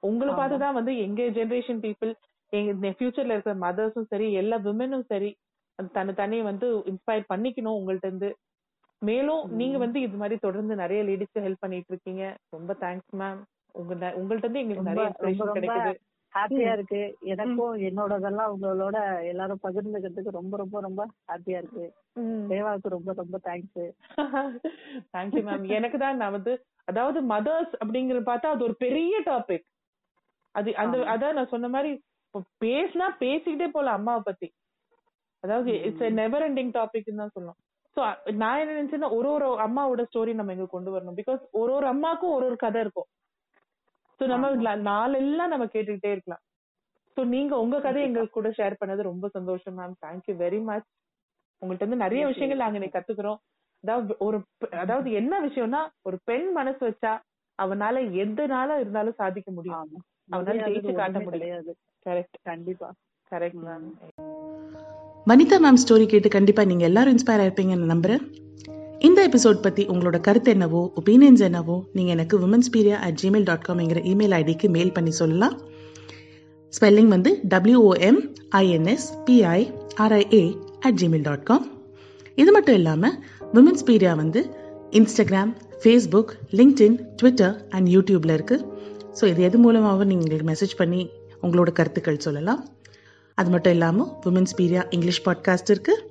உங்களை. 0.03 0.33
பார்த்துதான் 0.35 0.79
வந்து 0.79 0.92
எங்க 0.98 1.22
ஜெனரேஷன் 1.38 1.83
பீப்புள் 1.85 2.12
எங்க 2.53 2.88
ஃபியூச்சர்ல 2.96 3.35
இருக்கிற 3.35 3.55
மதர்ஸும் 3.66 4.11
சரி 4.12 4.27
எல்லா 4.33 4.57
விமனும் 4.66 5.07
சரி 5.12 5.31
தன்னை 5.94 6.12
தனியை 6.14 6.42
வந்து 6.44 6.66
இன்ஸ்பயர் 6.90 7.31
பண்ணிக்கணும் 7.33 7.79
உங்கள்ட்ட 7.79 8.09
இருந்து. 8.11 8.31
மேலும். 9.02 9.42
நீங்க 9.61 9.76
வந்து 9.78 9.98
இது 10.00 10.16
மாதிரி 10.16 10.37
தொடர்ந்து 10.38 10.74
நிறைய 10.76 11.00
லேடிஸ்க்கு 11.09 11.44
ஹெல்ப் 11.46 11.62
பண்ணிட்டு 11.64 11.92
இருக்கீங்க. 11.92 12.24
ரொம்ப 12.50 12.72
தேங்க்ஸ் 12.80 13.14
மேம் 13.20 13.40
உங்க 13.74 13.94
உங்கள்ட்ட 14.18 14.46
இருந்து 14.46 14.62
எங்களுக்கு 14.62 14.90
நிறைய 14.90 15.07
இன்ஸ்பிரேஷன் 15.09 15.57
கிடைக்குது. 15.57 15.92
ஹாப்பியா 16.33 16.70
இருக்கு. 16.76 17.00
எனக்கும் 17.33 17.74
என்னோடதெல்லாம் 17.88 18.52
உங்களோட 18.54 18.96
எல்லாரும் 19.33 19.61
பகிர்ந்துக்கிறதுக்கு 19.64 20.38
ரொம்ப 20.38 20.54
ரொம்ப 20.62 20.80
ரொம்ப 20.80 21.02
ஹாப்பியா 21.30 21.59
இருக்கு. 21.62 21.85
தேவாவுக்கு 22.50 22.94
ரொம்ப 22.96 23.12
ரொம்ப 23.20 23.38
தேங்க்ஸ் 23.48 23.85
தேங்க்யூ 25.14 25.42
மேம் 25.48 25.68
எனக்கு 25.78 25.98
தான் 26.04 26.18
நான் 26.22 26.37
வந்து 26.38 26.54
அதாவது 26.88 27.18
மதர்ஸ் 27.35 27.74
அப்படிங்கறது 27.83 28.24
பார்த்தா 28.30 28.54
அது 28.54 28.66
ஒரு 28.68 28.76
பெரிய 28.85 29.20
டாபிக் 29.30 29.66
அது 30.54 30.70
அந்த. 30.83 30.96
அதான் 31.12 31.37
நான் 31.38 31.52
சொன்ன 31.52 31.68
மாதிரி 31.68 31.92
பேசினா 32.64 33.07
பேசிக்கிட்டே 33.22 33.68
போலாம் 33.76 33.98
அம்மாவை 33.98 34.22
பத்தி. 34.26 34.48
அதாவது 35.44 35.70
இட்ஸ் 35.88 36.18
நெவர் 36.20 36.46
எண்டிங் 36.48 36.74
டாபிக் 36.76 37.09
தான் 37.22 37.35
சொல்லணும் 37.37 37.61
சோ 37.96 38.02
நான் 38.35 38.61
என்ன 38.61 38.72
நினைச்சேன்னா 38.72 39.11
ஒரு 39.16 39.28
ஒரு 39.33 39.48
அம்மாவோட 39.64 40.02
ஸ்டோரி 40.09 40.33
நம்ம 40.35 40.52
இங்க 40.52 40.66
கொண்டு 40.68 40.90
வரணும். 40.94 41.18
பிகாஸ் 41.18 41.42
ஒரு 41.52 41.72
ஒரு 41.72 41.87
அம்மாக்கும் 41.87 42.35
ஒரு 42.37 42.44
ஒரு 42.46 42.57
கதை 42.57 42.80
இருக்கும். 42.80 43.09
சோ 44.20 44.24
நம்ம. 44.33 44.48
நாளெல்லாம் 44.88 45.52
நம்ம 45.52 45.66
கேட்டுக்கிட்டே 45.66 46.12
இருக்கலாம். 46.14 46.42
சோ 47.16 47.24
நீங்க 47.35 47.54
உங்க 47.59 47.76
கதையை 47.80 48.07
எங்களுக்கு 48.07 48.38
கூட 48.38 48.48
ஷேர் 48.59 48.80
பண்ணது 48.80 49.02
ரொம்ப 49.02 49.26
சந்தோஷம் 49.28 49.76
மேம் 49.78 49.94
தேங்க்யூ 50.04 50.35
வெரி 50.38 50.61
மச் 50.64 50.88
உங்கள்ட்ட 51.62 51.85
இருந்து 51.85 52.04
நிறைய. 52.04 52.22
விஷயங்கள் 52.26 52.62
நாங்க 52.62 52.78
இன்னைக்கு 52.78 52.98
கத்துக்கிறோம். 52.98 53.40
அதாவது 53.85 54.14
ஒரு 54.26 54.38
அதாவது 54.80 55.09
என்ன 55.12 55.35
விஷயம்னா 55.40 55.80
ஒரு 56.02 56.16
பெண் 56.24 56.48
மனசு 56.52 56.83
வச்சா 56.87 57.12
அவனால 57.59 57.96
எதுனால 58.22 58.76
இருந்தாலும் 58.80 59.18
சாதிக்க 59.18 59.50
முடியும். 59.52 59.83
அவனால 60.28 60.57
ஜெயிச்சு 60.68 60.92
காட்ட 60.94 61.18
கிடையாது. 61.35 61.72
கரெக்ட் 62.07 62.38
கண்டிப்பா. 62.42 62.88
Correct 63.35 63.62
ma'am 63.66 63.85
Vanitha 65.31 65.57
ma'am 65.64 65.79
story 65.83 66.07
கேட்டு 66.11 66.29
கண்டிப்பா 66.35 66.62
நீங்க 66.70 66.85
எல்லாரும் 66.88 67.12
இன்ஸ்பயர் 67.14 67.42
ஆயிருப்பீங்கன்னு 67.42 67.87
நம்புறேன். 67.92 68.23
இந்த 69.07 69.20
எபிசோட் 69.29 69.62
பத்தி 69.66 69.83
உங்களோட 69.92 70.20
கருத்து 70.27 70.51
என்னவோ 70.51 70.81
ஒப்பீனியன்ஸ் 71.01 71.42
என்னவோ 71.49 71.77
நீங்க 71.97 72.11
எனக்கு 72.16 72.38
women's 72.42 72.70
piria 72.75 72.99
at 73.07 73.18
Gmail 73.23 73.47
dot 73.49 73.64
காம்ங்கிற 73.68 74.01
email 74.12 74.35
ஐடிக்கு 74.40 74.68
மெயில் 74.77 74.92
பண்ணி 74.92 75.11
சொல்லலாம். 75.20 75.55
ஸ்பெல்லிங் 76.73 77.11
வந்து 77.14 77.31
WOM 77.55 78.20
INS 78.61 79.07
PI 79.27 79.59
RIA 80.05 80.44
at 80.87 80.99
Gmail 81.03 81.27
dot 81.29 81.44
com 81.51 81.66
இது 82.42 82.53
மட்டும் 82.59 82.79
இல்லாமல் 82.81 83.16
விமன்ஸ் 83.57 83.85
பீரியா 83.90 84.14
வந்து 84.23 84.42
Instagram 85.01 85.53
Facebook 85.83 86.33
LinkedIn 86.61 86.97
Twitter 87.20 87.57
and 87.70 87.88
யூடியூப்ல 87.97 88.33
இருக்கு. 88.38 88.59
ஸோ 89.20 89.25
இது 89.33 89.42
எது 89.49 89.59
மூலமாகவும் 89.59 90.11
நீங்கள் 90.12 90.27
எங்களுக்கு 90.27 90.51
மெசேஜ் 90.53 90.79
பண்ணி 90.83 91.03
உங்களோட 91.42 91.70
கருத்துக்கள் 91.81 92.25
சொல்லலாம். 92.29 92.62
அது 93.35 93.51
மட்டும் 93.51 93.73
இல்லாமல் 93.73 94.09
உமன்ஸ் 94.25 94.55
பீரியா 94.57 94.83
இங்கிலீஷ் 94.90 95.29
பாட்காஸ்ட் 95.29 95.70
இருக்குது 95.70 96.03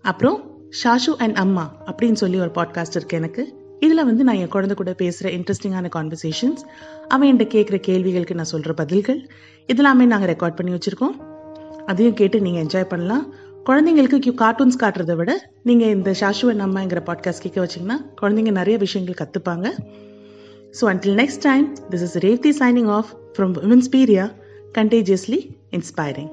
அப்புறம் 0.00 0.38
ஷாஷு 0.82 1.12
அண்ட் 1.16 1.36
அம்மா 1.36 1.76
அப்படின்னு 1.86 2.12
சொல்லி 2.12 2.40
ஒரு 2.40 2.50
பாட்காஸ்ட் 2.54 2.96
இருக்குது 2.96 3.12
எனக்கு. 3.12 3.54
இதில் 3.80 4.04
வந்து 4.04 4.24
நான் 4.24 4.34
என் 4.34 4.48
குழந்தை 4.48 4.76
கூட 4.76 4.92
பேசுகிற 4.92 5.36
இன்ட்ரெஸ்டிங்கான 5.36 5.88
கான்வர்சேஷன்ஸ் 5.96 6.62
அவன் 7.08 7.28
என்கிட்ட 7.28 7.46
கேட்குற 7.54 7.76
கேள்விகளுக்கு 7.80 8.34
நான் 8.34 8.44
சொல்கிற 8.44 8.74
பதில்கள் 8.74 9.28
இதெல்லாமே 9.68 10.04
நாங்கள் 10.06 10.36
ரெக்கார்ட் 10.36 10.54
பண்ணி 10.54 10.72
வச்சுருக்கோம். 10.72 11.14
அதையும் 11.86 12.14
கேட்டு 12.14 12.40
நீங்கள் 12.40 12.64
என்ஜாய் 12.64 12.88
பண்ணலாம். 12.88 13.34
குழந்தைங்களுக்கு 13.64 14.34
கார்ட்டூன்ஸ் 14.34 14.80
காட்டுறதை 14.80 15.16
விட 15.16 15.50
நீங்கள் 15.62 15.88
இந்த 15.88 16.10
ஷாஷு 16.10 16.48
அண்ட் 16.48 16.60
அம்மாங்கிற 16.60 17.00
பாட்காஸ்ட் 17.04 17.42
கேட்க 17.42 17.60
வச்சிங்கன்னா 17.60 17.98
குழந்தைங்க 18.22 18.50
நிறைய 18.50 18.76
விஷயங்கள் 18.76 19.20
கற்றுப்பாங்க 19.22 19.66
so 20.80 20.86
until 20.90 21.16
next 21.16 21.40
time 21.40 21.76
this 21.90 22.02
is 22.02 22.18
Revathi 22.18 22.52
signing 22.58 22.86
off 22.86 23.10
from 23.36 23.54
women's 23.62 23.90
piria 23.92 24.30
contagiously 24.72 25.56
inspiring 25.70 26.32